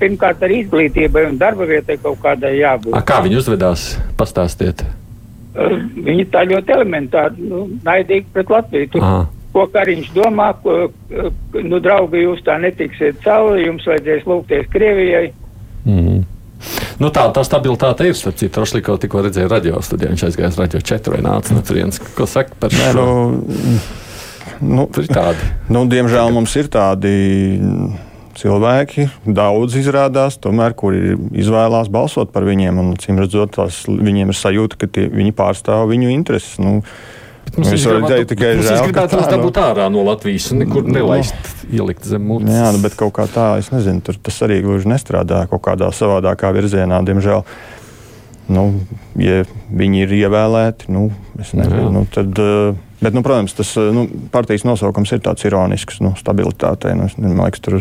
pirmkārt 0.00 0.42
ar 0.44 0.54
izglītībai 0.54 1.28
un 1.30 1.38
darba 1.40 1.66
vietai 1.68 1.96
kaut 2.02 2.20
kādai 2.22 2.56
jābūt? 2.60 2.94
A, 2.96 3.02
kā 3.06 3.20
viņi 3.24 3.40
uzvedās? 3.40 3.86
Pastāstiet. 4.20 4.84
Uh, 5.54 5.78
viņi 6.06 6.26
tā 6.34 6.44
ļoti 6.50 6.74
elementāri, 6.74 7.48
nu, 7.50 7.64
naidīgi 7.86 8.26
pret 8.34 8.50
Latviju. 8.50 8.90
Tur, 8.94 9.06
Aha. 9.06 9.22
ko 9.54 9.66
Kariņš 9.74 10.10
domā, 10.16 10.50
ko, 10.62 10.76
nu, 11.62 11.80
draugi, 11.82 12.24
jūs 12.24 12.42
tā 12.46 12.58
netiksiet 12.62 13.22
cauri, 13.26 13.68
jums 13.68 13.86
vajadzēs 13.90 14.26
lūgties 14.30 14.70
Krievijai. 14.74 15.28
Nu, 17.02 17.10
tā, 17.14 17.26
tā 17.34 17.42
stabilitāte 17.46 18.06
ir. 18.06 18.16
Starp 18.18 18.38
citu, 18.38 18.62
Rošliko 18.62 18.96
tikko 19.02 19.24
redzēja 19.26 19.50
radio 19.50 19.82
studijā. 19.82 20.12
Viņš 20.12 20.24
aizgāja 20.28 20.52
uz 20.52 20.58
radio 20.60 20.80
4 20.92 21.14
vai 21.16 21.20
nāca 21.26 21.56
no 21.56 21.62
turienes. 21.66 22.00
Ko 22.14 22.26
saka 22.30 22.56
par 22.60 22.74
šo? 22.74 22.90
Nu, 22.94 23.78
nu, 24.62 24.88
Tur 24.94 25.06
ir 25.06 25.14
tādi. 25.14 25.52
Nu, 25.74 25.84
diemžēl 25.90 26.30
mums 26.34 26.54
ir 26.60 26.70
tādi 26.72 27.14
cilvēki, 28.38 29.08
daudz 29.26 29.76
izrādās, 29.78 30.38
tomēr, 30.42 30.74
kuri 30.78 31.14
izvēlās 31.38 31.90
balsot 31.92 32.32
par 32.34 32.46
viņiem. 32.46 32.80
Un, 32.82 32.94
cīm 33.00 33.18
redzot, 33.22 33.54
tās, 33.58 33.84
viņiem 33.88 34.32
ir 34.32 34.38
sajūta, 34.38 34.78
ka 34.80 34.90
tie, 34.90 35.08
viņi 35.12 35.34
pārstāv 35.36 35.88
viņu 35.92 36.10
intereses. 36.14 36.56
Nu, 36.62 36.80
Mums 37.54 37.70
ir 37.70 37.92
redzēju 37.98 38.28
tikai 38.32 38.50
Mums 38.56 38.66
žēl, 38.66 38.84
gribētu 38.88 39.18
tā, 39.18 39.26
dabūt 39.30 39.58
nu. 39.58 39.62
ārā 39.62 39.86
no 39.92 40.02
Latvijas 40.08 40.48
un 40.54 40.62
nekur 40.64 40.88
nelaist, 40.90 41.52
ielikt 41.70 42.08
zem 42.08 42.24
mutes. 42.26 42.50
Jā, 42.50 42.72
nu, 42.74 42.80
bet 42.82 42.96
kaut 42.98 43.14
kā 43.14 43.28
tā, 43.30 43.46
es 43.62 43.70
nezinu, 43.70 44.02
tur 44.04 44.18
tas 44.18 44.40
arī 44.46 44.58
gluži 44.64 44.90
nestrādā 44.90 45.44
kaut 45.50 45.62
kādā 45.68 45.90
savādākā 45.94 46.50
virzienā, 46.56 46.98
diemžēl. 47.06 47.44
Nu, 48.54 48.64
ja 49.16 49.44
viņi 49.72 50.02
ir 50.04 50.16
ievēlēti, 50.18 50.90
nu, 50.92 51.06
es 51.40 51.54
nezinu, 51.56 51.86
nu, 51.94 52.02
tad, 52.12 52.34
eh, 52.42 52.74
bet, 53.00 53.14
nu, 53.16 53.22
protams, 53.24 53.54
tas 53.56 53.70
eh, 53.80 53.88
nu, 53.94 54.04
partijas 54.34 54.66
nosaukums 54.68 55.14
ir 55.14 55.22
tāds 55.24 55.46
ironisks, 55.48 56.02
nu, 56.04 56.12
stabilitātei. 56.20 56.92
Nu, 56.98 57.08
man 57.24 57.46
liekas, 57.46 57.62
tur 57.64 57.80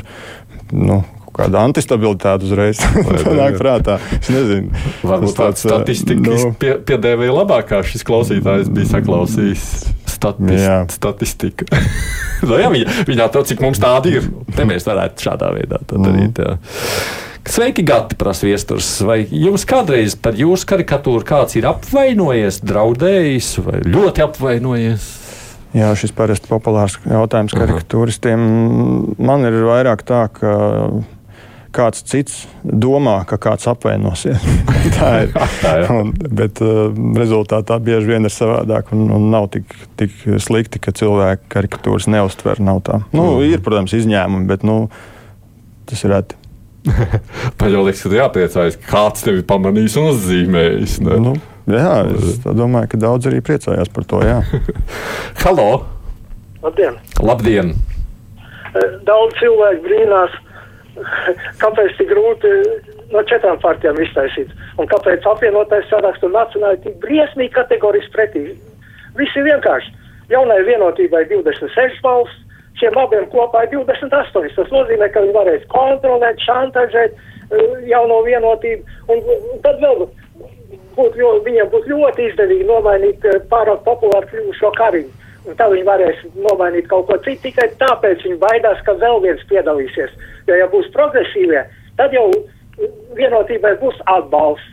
nu, 0.71 1.01
kāda 1.35 1.63
antistabilitāte 1.67 2.47
uzreiz 2.47 2.81
nāk 3.41 3.57
prātā. 3.59 3.97
Es 4.19 4.29
nezinu. 4.33 4.71
Varbūt 5.03 5.33
Tas 5.33 5.39
tāds 5.39 5.65
statistikas 5.65 6.45
nu, 6.45 6.53
pie, 6.59 6.77
piedēvēja 6.87 7.35
labāk, 7.41 7.67
kā 7.71 7.81
šis 7.87 8.05
klausītājs 8.07 8.71
bija 8.73 8.91
saklausījis. 8.95 9.67
Statis, 10.13 10.61
Jā. 10.61 10.77
statistika. 10.93 11.65
no, 12.47 12.55
jā, 12.61 12.69
viņa, 12.71 12.97
viņa 13.09 13.27
to, 13.33 13.43
cik 13.49 13.63
mums 13.65 13.81
tāda 13.83 14.11
ir. 14.13 14.29
Te 14.55 14.63
mēs 14.69 14.85
varētu 14.87 15.25
šādā 15.25 15.49
veidā 15.57 15.81
to 15.89 15.99
darīt. 15.99 16.39
Jā. 16.39 16.55
Sveiki, 17.43 17.83
Gati, 17.83 18.15
prasa 18.15 18.47
viesturs. 18.47 18.87
Vai 19.03 19.17
jums 19.27 19.65
kādreiz 19.67 20.15
par 20.15 20.37
jūsu 20.39 20.67
karikatūru 20.69 21.25
kāds 21.27 21.57
ir 21.59 21.67
apvainojies, 21.67 22.61
draudējis 22.63 23.49
vai 23.65 23.81
ļoti 23.83 24.23
apvainojies? 24.23 25.09
Jā, 25.73 25.89
šis 25.97 26.13
parasti 26.15 26.47
populārs 26.47 26.99
jautājums 27.01 27.55
karikatūristiem. 27.57 28.45
Man 29.17 29.43
ir 29.49 29.57
vairāk 29.65 30.05
tā, 30.05 30.27
ka 30.31 30.53
kāds 31.73 32.03
cits 32.07 32.43
domā, 32.63 33.15
ka 33.29 33.39
kāds 33.41 33.67
apvainosies. 33.71 34.43
tā 34.97 35.11
ir. 35.25 35.33
un, 35.97 36.13
bet 36.13 36.61
uh, 36.63 36.93
rezultātā 37.17 37.79
bieži 37.83 38.13
vien 38.13 38.29
ir 38.29 38.33
savādāk 38.33 38.93
un, 38.95 39.07
un 39.13 39.29
nav 39.33 39.49
tik, 39.53 39.73
tik 39.99 40.15
slikti, 40.43 40.81
ka 40.83 40.93
cilvēki 40.95 41.49
karikatūras 41.53 42.09
neustver. 42.11 42.61
Nav 42.63 42.83
tā. 42.87 43.01
Nu, 43.15 43.35
ir, 43.45 43.61
protams, 43.65 43.95
izņēmumi, 43.97 44.47
bet 44.49 44.65
nu, 44.67 44.85
tas 45.89 46.05
ir 46.05 46.15
reti. 46.15 46.39
Man 47.59 47.71
jau 47.71 47.85
liekas, 47.87 48.03
ka 48.03 48.13
jāpriecājas, 48.17 48.77
ka 48.81 48.91
kāds 48.91 49.25
tevi 49.25 49.43
pamanīs 49.47 49.95
un 49.99 50.11
uzzīmējis. 50.11 50.99
Ne? 51.07 51.19
Nu, 51.23 51.33
jā, 51.71 51.95
es 52.11 52.41
tā 52.43 52.55
domāju, 52.57 52.91
ka 52.93 53.01
daudz 53.05 53.31
arī 53.31 53.41
priecājās 53.45 53.91
par 53.93 54.07
to. 54.09 54.21
Halo! 55.45 55.69
Labdien! 56.63 56.99
Labdien! 57.23 57.73
Daudz 59.05 59.35
cilvēku 59.37 59.83
brīnās, 59.85 60.33
kāpēc 61.63 61.97
tik 61.97 62.11
grūti 62.11 62.51
no 63.13 63.23
četrām 63.29 63.59
partijām 63.63 63.99
iztaisīt. 64.01 64.53
Un 64.81 64.89
kāpēc 64.91 65.25
apvienotais 65.29 65.89
sarakstu 65.89 66.29
un 66.29 66.37
nacionāli 66.37 66.81
tik 66.85 66.97
briesmīgi 67.03 67.53
kategoriski 67.57 68.13
pretī. 68.15 68.45
Viss 69.17 69.37
ir 69.37 69.47
vienkārši. 69.49 69.93
Jaunai 70.31 70.61
vienotībai 70.65 71.25
26 71.29 72.01
balss, 72.05 72.41
šiem 72.79 72.97
abiem 72.97 73.27
kopā 73.33 73.65
ir 73.65 73.73
28. 73.75 74.53
Tas 74.57 74.73
nozīmē, 74.73 75.09
ka 75.13 75.23
viņi 75.25 75.35
varēs 75.35 75.65
kontrolēt, 75.73 76.41
šantažēt 76.45 77.17
uh, 77.17 77.81
jauno 77.89 78.21
vienotību. 78.25 79.01
Un, 79.13 79.25
un 79.53 79.65
tad 79.65 79.81
vēl 79.83 80.05
būt, 80.97 81.19
ļo, 81.19 81.35
viņiem 81.45 81.69
būs 81.73 81.89
ļoti 81.91 82.29
izdevīgi 82.31 82.69
nomainīt 82.69 83.27
uh, 83.29 83.41
pārāk 83.51 83.83
populāru 83.85 84.31
kļuvušo 84.31 84.73
kariņu. 84.79 85.22
Un 85.43 85.57
tā 85.59 85.67
viņi 85.71 85.83
varēs 85.87 86.19
nomainīt 86.39 86.87
kaut 86.91 87.09
ko 87.09 87.17
citu, 87.25 87.49
tikai 87.49 87.67
tāpēc 87.81 88.21
viņi 88.23 88.37
baidās, 88.39 88.79
ka 88.87 88.95
vēl 88.99 89.19
viens 89.25 89.41
piedalīsies. 89.49 90.13
Jo, 90.47 90.55
ja 90.55 90.67
būs 90.71 90.87
progresīvie, 90.95 91.65
tad 91.99 92.15
jau 92.15 92.29
vienotībai 93.17 93.75
būs 93.81 93.99
atbalsts. 94.15 94.69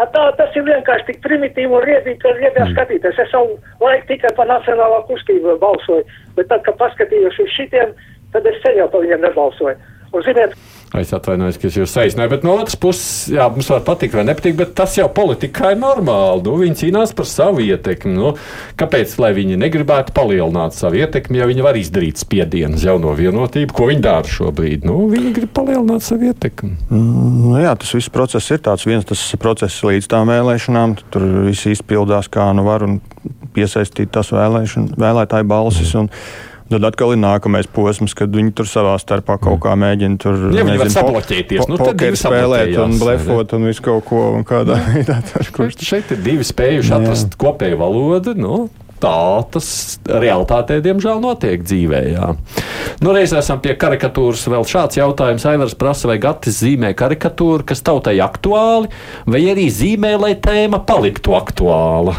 A, 0.00 0.06
Tā, 0.08 0.22
tas 0.38 0.54
ir 0.56 0.64
vienkārši 0.64 1.04
tik 1.10 1.18
primitīvi 1.24 1.74
un 1.76 1.82
riebīgi, 1.84 2.20
ka 2.22 2.30
riebīgi 2.38 2.70
skatīties. 2.70 3.18
Es 3.20 3.32
savu 3.34 3.58
laiku 3.82 4.06
tikai 4.08 4.30
par 4.38 4.48
nacionālā 4.48 5.02
kustību 5.10 5.58
balsoju, 5.60 6.06
bet 6.38 6.48
tad, 6.48 6.62
kad 6.64 6.78
paskatījos 6.80 7.36
uz 7.42 7.50
šitiem, 7.58 7.92
tad 8.32 8.46
es 8.48 8.62
jau 8.64 8.88
par 8.88 9.04
viņiem 9.04 9.26
nebalsoju. 9.26 9.76
Un, 10.12 10.24
ziniet, 10.24 10.56
Es 10.92 11.08
atvainojos, 11.16 11.56
ka 11.56 11.70
es 11.70 11.76
jūs 11.78 11.94
aizsnēju, 12.02 12.28
bet 12.34 12.42
no 12.44 12.52
otras 12.60 12.76
puses, 12.76 13.30
jā, 13.32 13.46
mums 13.48 13.70
var 13.72 13.80
patikt 13.86 14.12
vai 14.18 14.26
nepatikt, 14.28 14.58
bet 14.58 14.74
tas 14.76 14.92
jau 14.98 15.06
politikā 15.14 15.70
ir 15.72 15.78
normāli. 15.80 16.42
Nu, 16.44 16.58
viņi 16.60 16.76
cīnās 16.82 17.14
par 17.16 17.28
savu 17.30 17.64
ietekmi. 17.64 18.12
Nu, 18.12 18.34
kāpēc 18.76 19.14
lai 19.22 19.30
viņi 19.38 19.56
negribētu 19.62 20.12
palielināt 20.12 20.76
savu 20.76 21.00
ietekmi, 21.00 21.40
ja 21.40 21.48
viņi 21.48 21.64
var 21.64 21.80
izdarīt 21.80 22.20
spiedienu 22.20 22.76
uz 22.76 22.84
jauno 22.84 23.14
vienotību, 23.16 23.72
ko 23.72 23.88
viņi 23.88 24.04
dara 24.04 24.34
šobrīd? 24.36 24.84
Nu, 24.84 24.98
viņi 25.08 25.32
grib 25.40 25.54
palielināt 25.56 26.04
savu 26.04 26.28
ietekmi. 26.28 26.76
Nu, 26.92 27.56
jā, 27.56 27.72
tas 27.80 27.96
viss 27.96 28.12
process 28.12 28.52
ir 28.52 28.60
tāds 28.60 28.84
viens 28.84 29.08
tas 29.08 29.24
process 29.40 29.80
līdz 29.88 30.12
tām 30.12 30.28
vēlēšanām. 30.28 30.98
Tur 31.14 31.28
viss 31.48 31.72
izpildās 31.72 32.28
kā 32.32 32.50
nu 32.52 32.68
var 32.68 32.84
un 32.84 33.00
piesaistīt 33.56 34.12
tās 34.12 34.34
vēlēšana, 34.36 35.00
vēlētāju 35.00 35.48
balsis. 35.48 35.96
Un, 35.96 36.12
Tad 36.72 36.84
atkal 36.88 37.12
ir 37.12 37.18
nākamais 37.20 37.66
posms, 37.68 38.14
kad 38.16 38.32
viņi 38.32 38.54
tur 38.56 38.68
savā 38.70 38.94
starpā 39.02 39.36
kaut 39.42 39.60
kā 39.60 39.74
mēģina 39.76 40.16
tur 40.22 40.38
Ja 40.56 40.62
viņi 40.64 40.78
var 40.80 40.88
nezinu, 40.88 40.92
po- 40.92 41.00
sabloķēties, 41.00 41.64
po- 41.66 41.72
nu, 41.74 41.80
pokeru 41.82 42.16
spēlēt 42.16 42.76
un 42.80 42.94
blefot 43.00 43.52
un 43.58 43.66
visu 43.68 43.82
kaut 43.84 44.06
ko 44.08 44.22
kādā 44.48 44.78
veidā. 44.88 45.18
tur, 45.28 45.50
kur- 45.52 45.74
Šeit 45.82 46.14
ir 46.16 46.22
divi 46.24 46.46
spējuši 46.48 46.94
atrast 46.96 47.36
kopēju 47.36 47.76
valodu. 47.76 48.32
Nu, 48.38 48.62
tā 49.02 49.12
tas 49.50 49.98
realitātē, 50.06 50.76
diemžēl, 50.80 51.20
notiek 51.20 51.60
dzīvē. 51.66 52.00
Jā. 52.14 52.30
Nu, 53.02 53.10
reiz 53.12 53.32
esam 53.34 53.58
pie 53.60 53.74
karikatūras. 53.74 54.44
Vēl 54.48 54.62
šāds 54.64 54.94
jautājums. 55.00 55.44
Aivars 55.50 55.74
prasa, 55.74 56.06
vai 56.08 56.16
Gatis 56.22 56.60
zīmē 56.62 56.94
karikatūru, 56.94 57.66
kas 57.66 57.82
tautai 57.82 58.16
aktuāli, 58.22 58.88
vai 59.26 59.40
arī 59.50 59.66
zīmē, 59.74 60.14
lai 60.22 60.36
tēma 60.38 60.80
paliktu 60.86 61.34
aktuāla? 61.34 62.14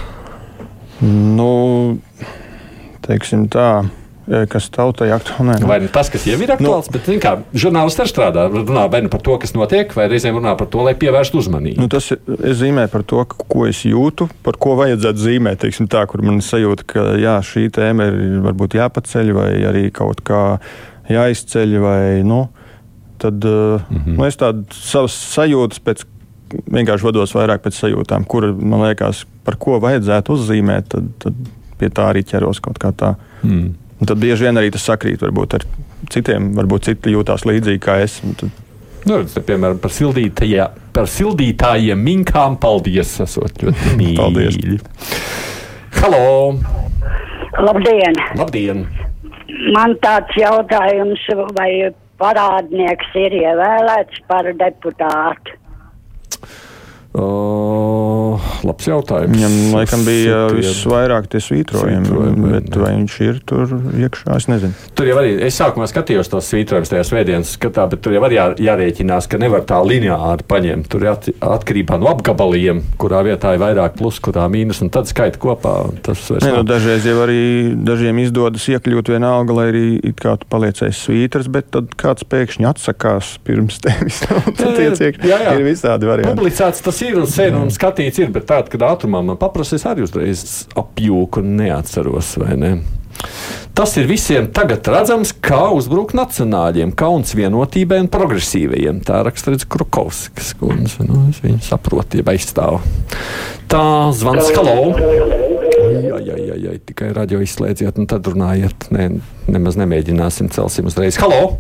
Nu, 1.01 1.97
teiksim 3.07 3.47
tā 3.51 3.85
kas 4.23 4.69
tautai 4.71 5.09
aktuāli. 5.11 5.65
Vai 5.67 5.79
nu 5.83 5.89
tas, 5.91 6.09
kas 6.11 6.23
jau 6.27 6.37
ir 6.39 6.53
aktuāls, 6.55 6.87
nu, 6.87 6.95
bet 6.95 7.09
kā, 7.23 7.33
žurnālisti 7.59 8.03
arī 8.03 8.11
strādā, 8.11 8.45
runā 8.51 8.85
vai 8.91 9.01
nu 9.03 9.11
par 9.11 9.23
to, 9.25 9.35
kas 9.41 9.51
notiek, 9.55 9.91
vai 9.97 10.07
reizēm 10.11 10.37
runā 10.39 10.55
par 10.59 10.69
to, 10.71 10.83
lai 10.85 10.95
pievērstu 10.99 11.41
uzmanību. 11.41 11.81
Nu, 11.83 11.89
tas 11.91 12.07
ir 12.13 12.53
zīmē 12.55 12.87
par 12.91 13.03
to, 13.07 13.25
ko 13.27 13.67
es 13.67 13.83
jūtu, 13.87 14.29
par 14.45 14.59
ko 14.63 14.77
vajadzētu 14.79 15.25
zīmēt. 15.25 15.61
Teiksim, 15.65 15.89
tā, 15.91 16.05
kur 16.09 16.23
man 16.23 16.39
sajūta, 16.43 16.87
ka 16.87 17.05
jā, 17.19 17.35
šī 17.43 17.67
tēma 17.75 18.07
ir 18.09 18.39
varbūt 18.47 18.77
jāpaceļ, 18.79 19.33
vai 19.35 19.51
arī 19.73 19.89
kaut 19.95 20.23
kā 20.27 20.43
jāizceļ. 21.11 21.77
Vai, 21.83 22.01
nu, 22.27 22.45
tad 23.19 23.43
mm 23.43 23.83
-hmm. 23.89 24.15
nu, 24.17 24.25
es 24.25 24.39
tādu 24.39 24.63
savas 24.71 25.19
sajūtas 25.35 25.83
pēc. 25.83 26.07
Vienkārši 26.53 27.05
vados 27.07 27.31
vairāk 27.33 27.63
pēc 27.65 27.73
sajūtām, 27.73 28.27
kur 28.29 28.45
man 28.53 28.83
liekas, 28.85 29.23
par 29.43 29.55
ko 29.57 29.79
vajadzētu 29.81 30.35
uzzīmēt, 30.35 30.85
tad, 30.87 31.07
tad 31.17 31.33
pie 31.79 31.89
tā 31.89 32.11
arī 32.11 32.21
ķeros 32.21 32.61
kaut 32.61 32.77
kā 32.77 32.91
tā. 32.93 33.15
Mm. 33.41 33.73
Un 34.03 34.07
tad 34.09 34.19
bieži 34.19 34.43
vien 34.49 34.59
arī 34.59 34.67
tas 34.75 34.83
sakrīt 34.83 35.21
varbūt, 35.23 35.53
ar 35.55 35.63
citiem, 36.11 36.49
varbūt 36.57 36.89
citi 36.89 37.13
jūtās 37.13 37.45
līdzīgi 37.47 37.79
kā 37.85 38.01
es. 38.03 38.17
Tad... 38.35 38.49
Nu, 39.07 39.21
redz, 39.21 39.37
piemēram, 39.47 39.77
par, 39.79 39.93
sildītajā, 39.95 40.65
par 40.91 41.07
sildītājiem 41.07 42.01
minkām 42.03 42.57
paldies. 42.59 43.13
Esot 43.23 43.63
ļoti 43.63 43.93
mīļi. 44.01 44.17
paldies. 44.19 44.59
Halo! 46.01 46.19
Labdien! 47.63 48.19
Labdien! 48.35 48.83
Man 49.71 49.95
tāds 50.03 50.35
jautājums, 50.35 51.23
vai 51.55 51.69
parādnieks 52.19 53.15
ir 53.23 53.39
ievēlēts 53.39 54.19
par 54.27 54.51
deputātu? 54.59 55.55
Uh, 57.13 58.41
labs 58.65 58.87
jautājums. 58.87 59.35
Viņam 59.35 59.55
laikam 59.75 60.01
bija 60.07 60.37
visvairāk 60.49 61.27
tie 61.29 61.41
svītrojumi, 61.45 62.07
svītrojumi 62.07 62.53
bet 62.55 62.77
vai 62.81 62.93
viņš 62.95 63.17
ir 63.21 63.37
tur 63.45 63.75
iekšā, 64.01 64.37
es 64.39 64.47
nezinu. 64.49 64.73
Tur 64.97 65.09
jau 65.11 65.19
arī, 65.21 65.35
es 65.45 65.59
sākumā 65.59 65.85
skatījos 65.91 66.31
tos 66.31 66.49
svītrojumus 66.49 66.89
tajā 66.89 67.03
svētdienas 67.05 67.51
skatā, 67.59 67.85
bet 67.91 68.01
tur 68.01 68.15
jau 68.15 68.23
arī 68.25 68.39
jā, 68.39 68.47
jārēķinās, 68.65 69.27
ka 69.29 69.37
nevar 69.43 69.61
tā 69.69 69.77
lineāri 69.85 70.47
paņemt. 70.49 70.89
Tur 70.89 71.05
ir 71.05 71.11
atkarībā 71.37 71.99
no 72.01 72.09
apgabaliem, 72.15 72.81
kurā 72.97 73.21
vietā 73.27 73.53
ir 73.53 73.61
vairāk 73.61 73.93
plus, 73.99 74.17
kurā 74.23 74.47
mīnus, 74.49 74.81
un 74.81 74.89
tad 74.93 75.05
skaita 75.11 75.37
kopā. 75.43 75.75
Ne, 75.93 76.49
nu, 76.49 76.63
dažreiz 76.65 77.05
jau 77.05 77.19
arī 77.27 77.43
dažiem 77.77 78.23
izdodas 78.25 78.65
iekļūt 78.73 79.13
vienalga, 79.13 79.59
lai 79.59 79.67
arī 79.69 79.85
it 80.01 80.17
kā 80.23 80.33
tu 80.41 80.49
paliecēsi 80.49 80.97
svītras, 81.11 81.51
bet 81.53 81.69
tad 81.77 81.93
kāds 81.99 82.25
pēkšņi 82.25 82.69
atsakās 82.73 83.35
pirms 83.45 83.77
tevis. 83.85 84.23
tad 84.59 84.75
tieciek, 84.79 85.21
jā, 85.21 85.39
jā. 85.45 85.55
ir 85.59 85.67
visādi 85.69 86.09
varianti. 86.09 86.33
Publicēts 86.41 86.81
tas 86.81 87.02
ir 87.03 87.19
un 87.19 87.29
sen 87.29 87.55
un 87.59 87.71
skatīts 87.73 88.21
ir, 88.21 88.33
bet 88.33 88.47
tāda, 88.49 88.71
kad 88.71 88.85
ātrumā 88.93 89.23
man 89.25 89.39
paprasa, 89.39 89.77
es 89.77 89.87
arī 89.89 90.05
uzreiz 90.05 90.43
apjūku 90.79 91.43
un 91.43 91.55
neatceros, 91.59 92.35
vai 92.41 92.57
ne? 92.59 92.73
Tas 93.73 93.95
ir 93.97 94.05
visiem 94.09 94.49
tagad 94.53 94.85
redzams, 94.89 95.31
kā 95.41 95.65
uzbrukt 95.73 96.13
nacionāļiem, 96.17 96.91
kauns 96.97 97.33
vienotībai 97.37 98.03
un 98.03 98.09
progresīvajiem. 98.13 98.99
Tā 99.05 99.23
raksta 99.25 99.53
redz 99.53 99.65
Krukovskas 99.69 100.51
kundze. 100.59 101.05
Nu, 101.07 101.23
viņu 101.41 101.61
saprotu, 101.65 102.19
ja 102.21 102.27
aizstāv. 102.33 102.81
Tā 103.71 103.85
zvans, 104.17 104.51
halo! 104.57 104.93
Jā, 105.93 106.19
jā, 106.21 106.35
jā, 106.37 106.59
jā, 106.67 106.75
tikai 106.85 107.09
radio 107.15 107.41
izslēdziet, 107.43 107.97
un 108.01 108.09
tad 108.09 108.29
runājiet. 108.29 108.89
Nē, 108.93 109.09
nemaz 109.49 109.79
nemēģināsim, 109.81 110.51
celsim 110.53 110.91
uzreiz. 110.91 111.17
Halo! 111.21 111.55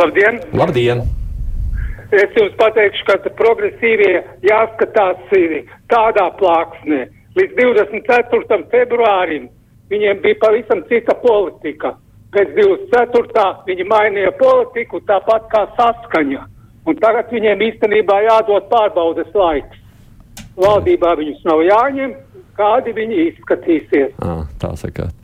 Labdien! 0.00 0.40
Labdien! 0.56 1.04
Es 2.14 2.36
jums 2.38 2.54
pateikšu, 2.60 3.04
ka 3.08 3.32
progresīvie 3.38 4.22
jāskatās 4.46 5.18
tādā 5.90 6.26
plāksnē. 6.38 7.06
Līdz 7.34 7.56
24. 7.58 8.58
februārim 8.70 9.48
viņiem 9.90 10.20
bija 10.22 10.38
pavisam 10.42 10.84
cita 10.90 11.16
politika. 11.18 11.96
Pēc 12.34 12.52
24. 12.54 13.46
viņi 13.66 13.86
mainīja 13.90 14.30
politiku 14.38 15.00
tāpat 15.08 15.48
kā 15.50 15.64
saskaņa. 15.78 16.44
Un 16.86 17.00
tagad 17.00 17.32
viņiem 17.32 17.62
īstenībā 17.70 18.20
jādod 18.28 18.68
pārbaudes 18.70 19.34
laiks. 19.34 19.82
Valdībā 20.54 21.16
viņus 21.18 21.42
nav 21.48 21.62
jāņem, 21.66 22.14
kādi 22.58 22.94
viņi 22.94 23.20
izskatīsies. 23.30 24.14
À, 24.22 24.44
tā 24.62 24.70
sakāt. 24.78 25.14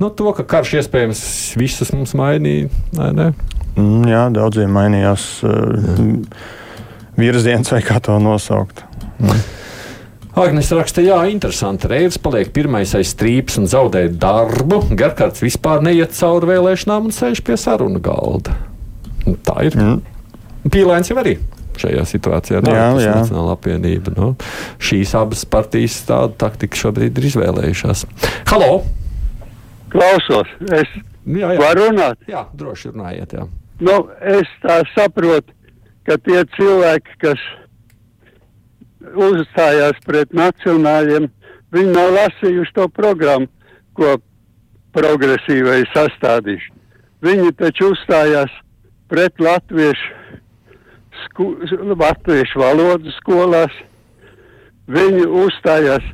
Nu, 0.00 0.08
to, 0.08 0.32
ka 0.36 0.46
karš 0.48 0.78
iespējams 0.80 1.22
visus 1.60 1.92
mums 1.92 2.14
mainīja, 2.16 2.70
vai 2.96 3.12
ne? 3.16 3.30
Mm, 3.78 4.08
jā, 4.10 4.24
daudziem 4.34 4.72
mainījās 4.74 5.28
uh, 5.46 6.18
virziens, 7.18 7.70
vai 7.72 7.80
kā 7.86 8.00
to 8.02 8.18
nosaukt. 8.22 8.82
Mm. 9.22 9.46
Agnēs 10.38 10.70
raksta, 10.70 11.02
jā, 11.02 11.18
interesanti. 11.32 11.88
Reizes 11.90 12.20
paliek 12.22 12.52
pirmais 12.54 12.92
aiz 12.94 13.10
strīpas 13.10 13.58
un 13.58 13.66
zaudē 13.70 14.04
darbu. 14.22 14.84
Garkārts 14.98 15.42
vispār 15.42 15.82
neiet 15.82 16.14
cauri 16.14 16.52
vēlēšanām 16.52 17.08
un 17.08 17.14
sēž 17.14 17.42
pie 17.46 17.56
sarunu 17.58 18.02
galda. 18.02 18.54
Nu, 19.26 19.34
tā 19.46 19.64
ir. 19.66 19.78
Mm. 19.78 20.68
Pīlēns 20.70 21.10
jau 21.10 21.18
arī 21.22 21.38
šajā 21.78 22.04
situācijā. 22.10 22.62
Jā, 22.66 22.86
jā. 23.02 23.14
Nacionāla 23.22 23.54
apvienība. 23.56 24.14
Nu, 24.16 24.32
šīs 24.82 25.14
abas 25.18 25.44
partijas 25.48 26.00
tādu 26.08 26.34
taktiku 26.40 26.78
šobrīd 26.84 27.18
ir 27.18 27.28
izvēlējušās. 27.30 28.04
Halo! 28.50 28.82
Klausos! 29.92 30.50
Es 30.68 30.90
jā, 31.24 31.54
jā. 31.54 31.60
varu 31.60 31.88
runāt? 31.88 32.20
Jā, 32.30 32.44
droši 32.58 32.92
runājiet. 32.92 33.38
Jā. 33.38 33.46
Nu, 33.78 33.94
es 34.26 34.48
tā 34.64 34.80
saprotu, 34.94 35.54
ka 36.08 36.16
tie 36.26 36.40
cilvēki, 36.56 37.18
kas 37.22 37.42
uzstājās 39.14 40.00
pret 40.06 40.32
nacionāļiem, 40.34 41.28
viņi 41.74 41.92
nav 41.94 42.10
lasījuši 42.16 42.74
to 42.74 42.88
programmu, 42.96 43.46
ko 43.94 44.16
progresīvai 44.96 45.84
sastādījuši. 45.92 46.72
Viņi 47.22 47.54
taču 47.58 47.92
uzstājās 47.92 48.50
pret 49.10 49.38
latviešu, 49.42 50.10
sku, 51.24 51.48
latviešu 51.94 52.62
valodu 52.62 53.14
skolās. 53.20 53.74
Viņi 54.90 55.26
uzstājās 55.44 56.04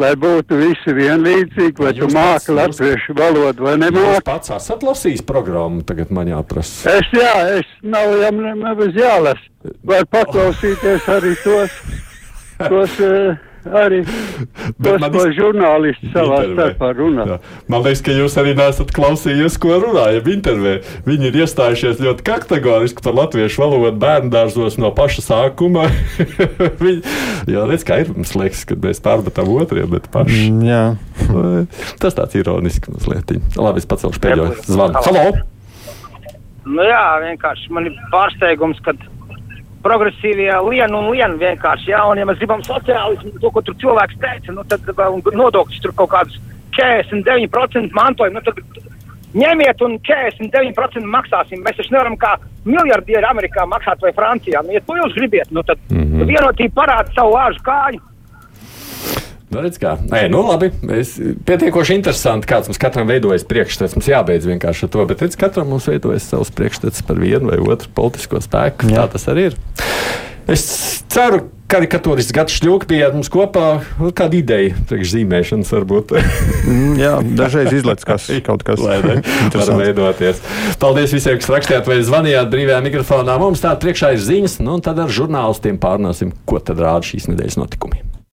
lai 0.00 0.12
būtu 0.18 0.58
visi 0.58 0.94
vienlīdzīgi, 0.96 1.78
vai 1.78 1.92
tu 1.96 2.08
māki 2.12 2.54
latviešu 2.56 3.16
valodu 3.18 3.68
vai 3.68 3.76
nemāki. 3.78 4.18
Jūs 4.18 4.26
pats 4.26 4.54
esat 4.56 4.84
lasījis 4.86 5.24
programmu, 5.26 5.84
tagad 5.86 6.10
man 6.14 6.30
jāprasa. 6.32 6.96
Es 6.98 7.14
jā, 7.14 7.34
es 7.60 7.70
nav 7.82 8.14
jau 8.18 8.32
nemaz 8.40 8.98
jālas. 8.98 9.42
Var 9.86 10.06
paklausīties 10.12 11.08
arī 11.14 11.34
tos, 11.44 11.78
tos 12.72 12.98
uh, 13.04 13.38
arī 13.68 14.00
ko 15.14 15.24
žurnālisti 15.36 16.10
savā 16.12 16.40
starpā 16.50 16.90
runā. 16.96 17.26
Jā. 17.28 17.38
Man 17.70 17.84
liekas, 17.84 18.02
ka 18.04 18.16
jūs 18.16 18.36
arī 18.40 18.54
nesat 18.58 18.92
klausījies, 18.96 19.56
ko 19.62 19.78
runājam 19.82 20.28
intervē. 20.34 20.74
Viņi 21.08 21.30
ir 21.30 21.40
iestājušies 21.44 22.02
ļoti 22.04 22.26
kategoriski 22.26 23.04
par 23.04 23.16
latviešu 23.20 23.62
valodu 23.64 23.94
bērnu 24.02 24.32
dārzos 24.34 24.78
no 24.80 24.92
paša 24.96 25.24
sākuma. 25.28 25.88
Viņi, 26.84 27.00
jā, 27.50 27.64
redz, 27.70 27.86
kā 27.86 28.02
ir, 28.04 28.12
mums 28.14 28.34
liekas, 28.38 28.66
kad 28.68 28.84
mēs 28.84 29.02
pārmetam 29.04 29.50
otriem, 29.56 29.88
bet 29.94 30.10
paši. 30.14 30.50
Mm, 30.50 30.68
jā. 30.68 30.84
Tas 32.02 32.16
tāds 32.16 32.36
ironiski 32.38 32.94
mazliet. 32.94 33.36
Labi, 33.56 33.82
es 33.82 33.90
pacelšu 33.90 34.22
pēdējo 34.22 34.54
zvanu. 34.68 35.04
Halo! 35.08 35.26
Nu 36.64 36.84
jā, 36.86 37.02
vienkārši 37.20 37.72
man 37.76 37.90
ir 37.90 37.96
pārsteigums, 38.12 38.78
kad 38.84 39.00
progresīvie 39.84 40.50
lien 40.70 40.96
un 40.96 41.10
lien 41.12 41.36
vienkārši. 41.40 41.92
Jā, 41.92 42.04
un 42.10 42.18
ja 42.18 42.26
mēs 42.28 42.40
gribam 42.40 42.64
sociālismu, 42.66 43.36
to, 43.40 43.52
ko 43.52 43.62
tur 43.62 43.76
cilvēks 43.82 44.18
teica, 44.22 44.56
nu, 44.56 44.64
tad 44.70 44.88
nodokļus 45.34 45.84
tur 45.84 45.94
kaut 46.00 46.12
kādus 46.16 46.40
49% 46.78 47.94
mantojumu. 47.94 48.40
Nu, 48.40 48.44
tad, 48.48 48.60
Ņemiet 49.34 49.80
un 49.82 49.96
49% 50.06 51.08
maksāsim. 51.10 51.62
Mēs 51.66 51.74
taču 51.80 51.90
nevaram 51.90 52.14
kā 52.14 52.36
miljardieri 52.62 53.26
Amerikā 53.26 53.64
maksāt 53.66 54.02
vai 54.04 54.12
Francijā. 54.14 54.62
Nu, 54.62 54.70
ja 54.76 54.82
to 54.86 54.94
jūs 54.94 55.16
gribiet, 55.16 55.50
nu, 55.50 55.64
tad 55.66 55.80
mm 55.90 56.04
-hmm. 56.04 56.28
vienotība 56.30 56.74
parāda 56.82 57.10
savu 57.16 57.34
āžu 57.34 57.62
kāju. 57.66 58.00
Nu, 59.54 59.62
redz, 59.62 59.78
kā. 59.78 59.94
Nē, 60.10 60.26
nu, 60.32 60.42
labi. 60.48 60.72
Es, 60.98 61.14
pietiekoši 61.46 61.98
interesanti, 62.00 62.48
kāds 62.50 62.70
mums 62.70 62.80
katram 62.82 63.06
veidojas 63.10 63.46
priekšstats. 63.46 63.94
Mums 63.94 64.10
jābeidz 64.10 64.48
vienkārši 64.50 64.88
ar 64.88 64.94
to, 64.96 65.08
bet 65.10 65.22
redz, 65.22 65.38
katram 65.38 65.70
mums 65.70 65.86
veidojas 65.90 66.26
savs 66.32 66.50
priekšstats 66.54 67.06
par 67.06 67.22
vienu 67.22 67.52
vai 67.52 67.60
otru 67.62 67.92
politisko 67.94 68.42
spēku. 68.42 68.90
Jā. 68.90 69.04
Tā 69.04 69.14
tas 69.14 69.28
arī 69.30 69.52
ir. 69.52 69.58
Es 70.50 70.64
ceru, 71.08 71.44
ka 71.46 71.54
karikatūrists 71.74 72.34
Gatis 72.34 72.58
Šļūks 72.60 72.88
bija 72.90 73.08
mums 73.14 73.30
kopā. 73.32 73.80
Kāda 74.16 74.38
ideja 74.38 74.74
priekšzīmēšanas 74.90 75.72
varbūt? 75.74 76.14
Mm, 76.64 76.94
jā, 77.00 77.12
dažreiz 77.38 77.72
izlaiž 77.74 78.04
kas 78.06 78.28
kaut 78.46 78.64
kas 78.66 78.82
tāds- 78.84 79.72
veidoties. 79.82 80.42
Paldies 80.82 81.14
visiem, 81.16 81.40
kas 81.40 81.50
rakstījāt 81.56 81.90
vai 81.90 82.00
zvanījāt 82.06 82.50
brīvajā 82.52 82.80
mikrofonā. 82.84 83.38
Mums 83.42 83.64
tāda 83.64 83.80
priekšā 83.82 84.14
ir 84.14 84.24
ziņas, 84.24 84.60
nu 84.64 84.78
un 84.78 84.84
tad 84.84 85.00
ar 85.02 85.12
žurnālistiem 85.12 85.80
pārnāsim, 85.80 86.34
ko 86.46 86.60
tad 86.60 86.82
rāda 86.84 87.08
šīs 87.08 87.30
nedēļas 87.32 87.60
notikumi. 87.62 88.13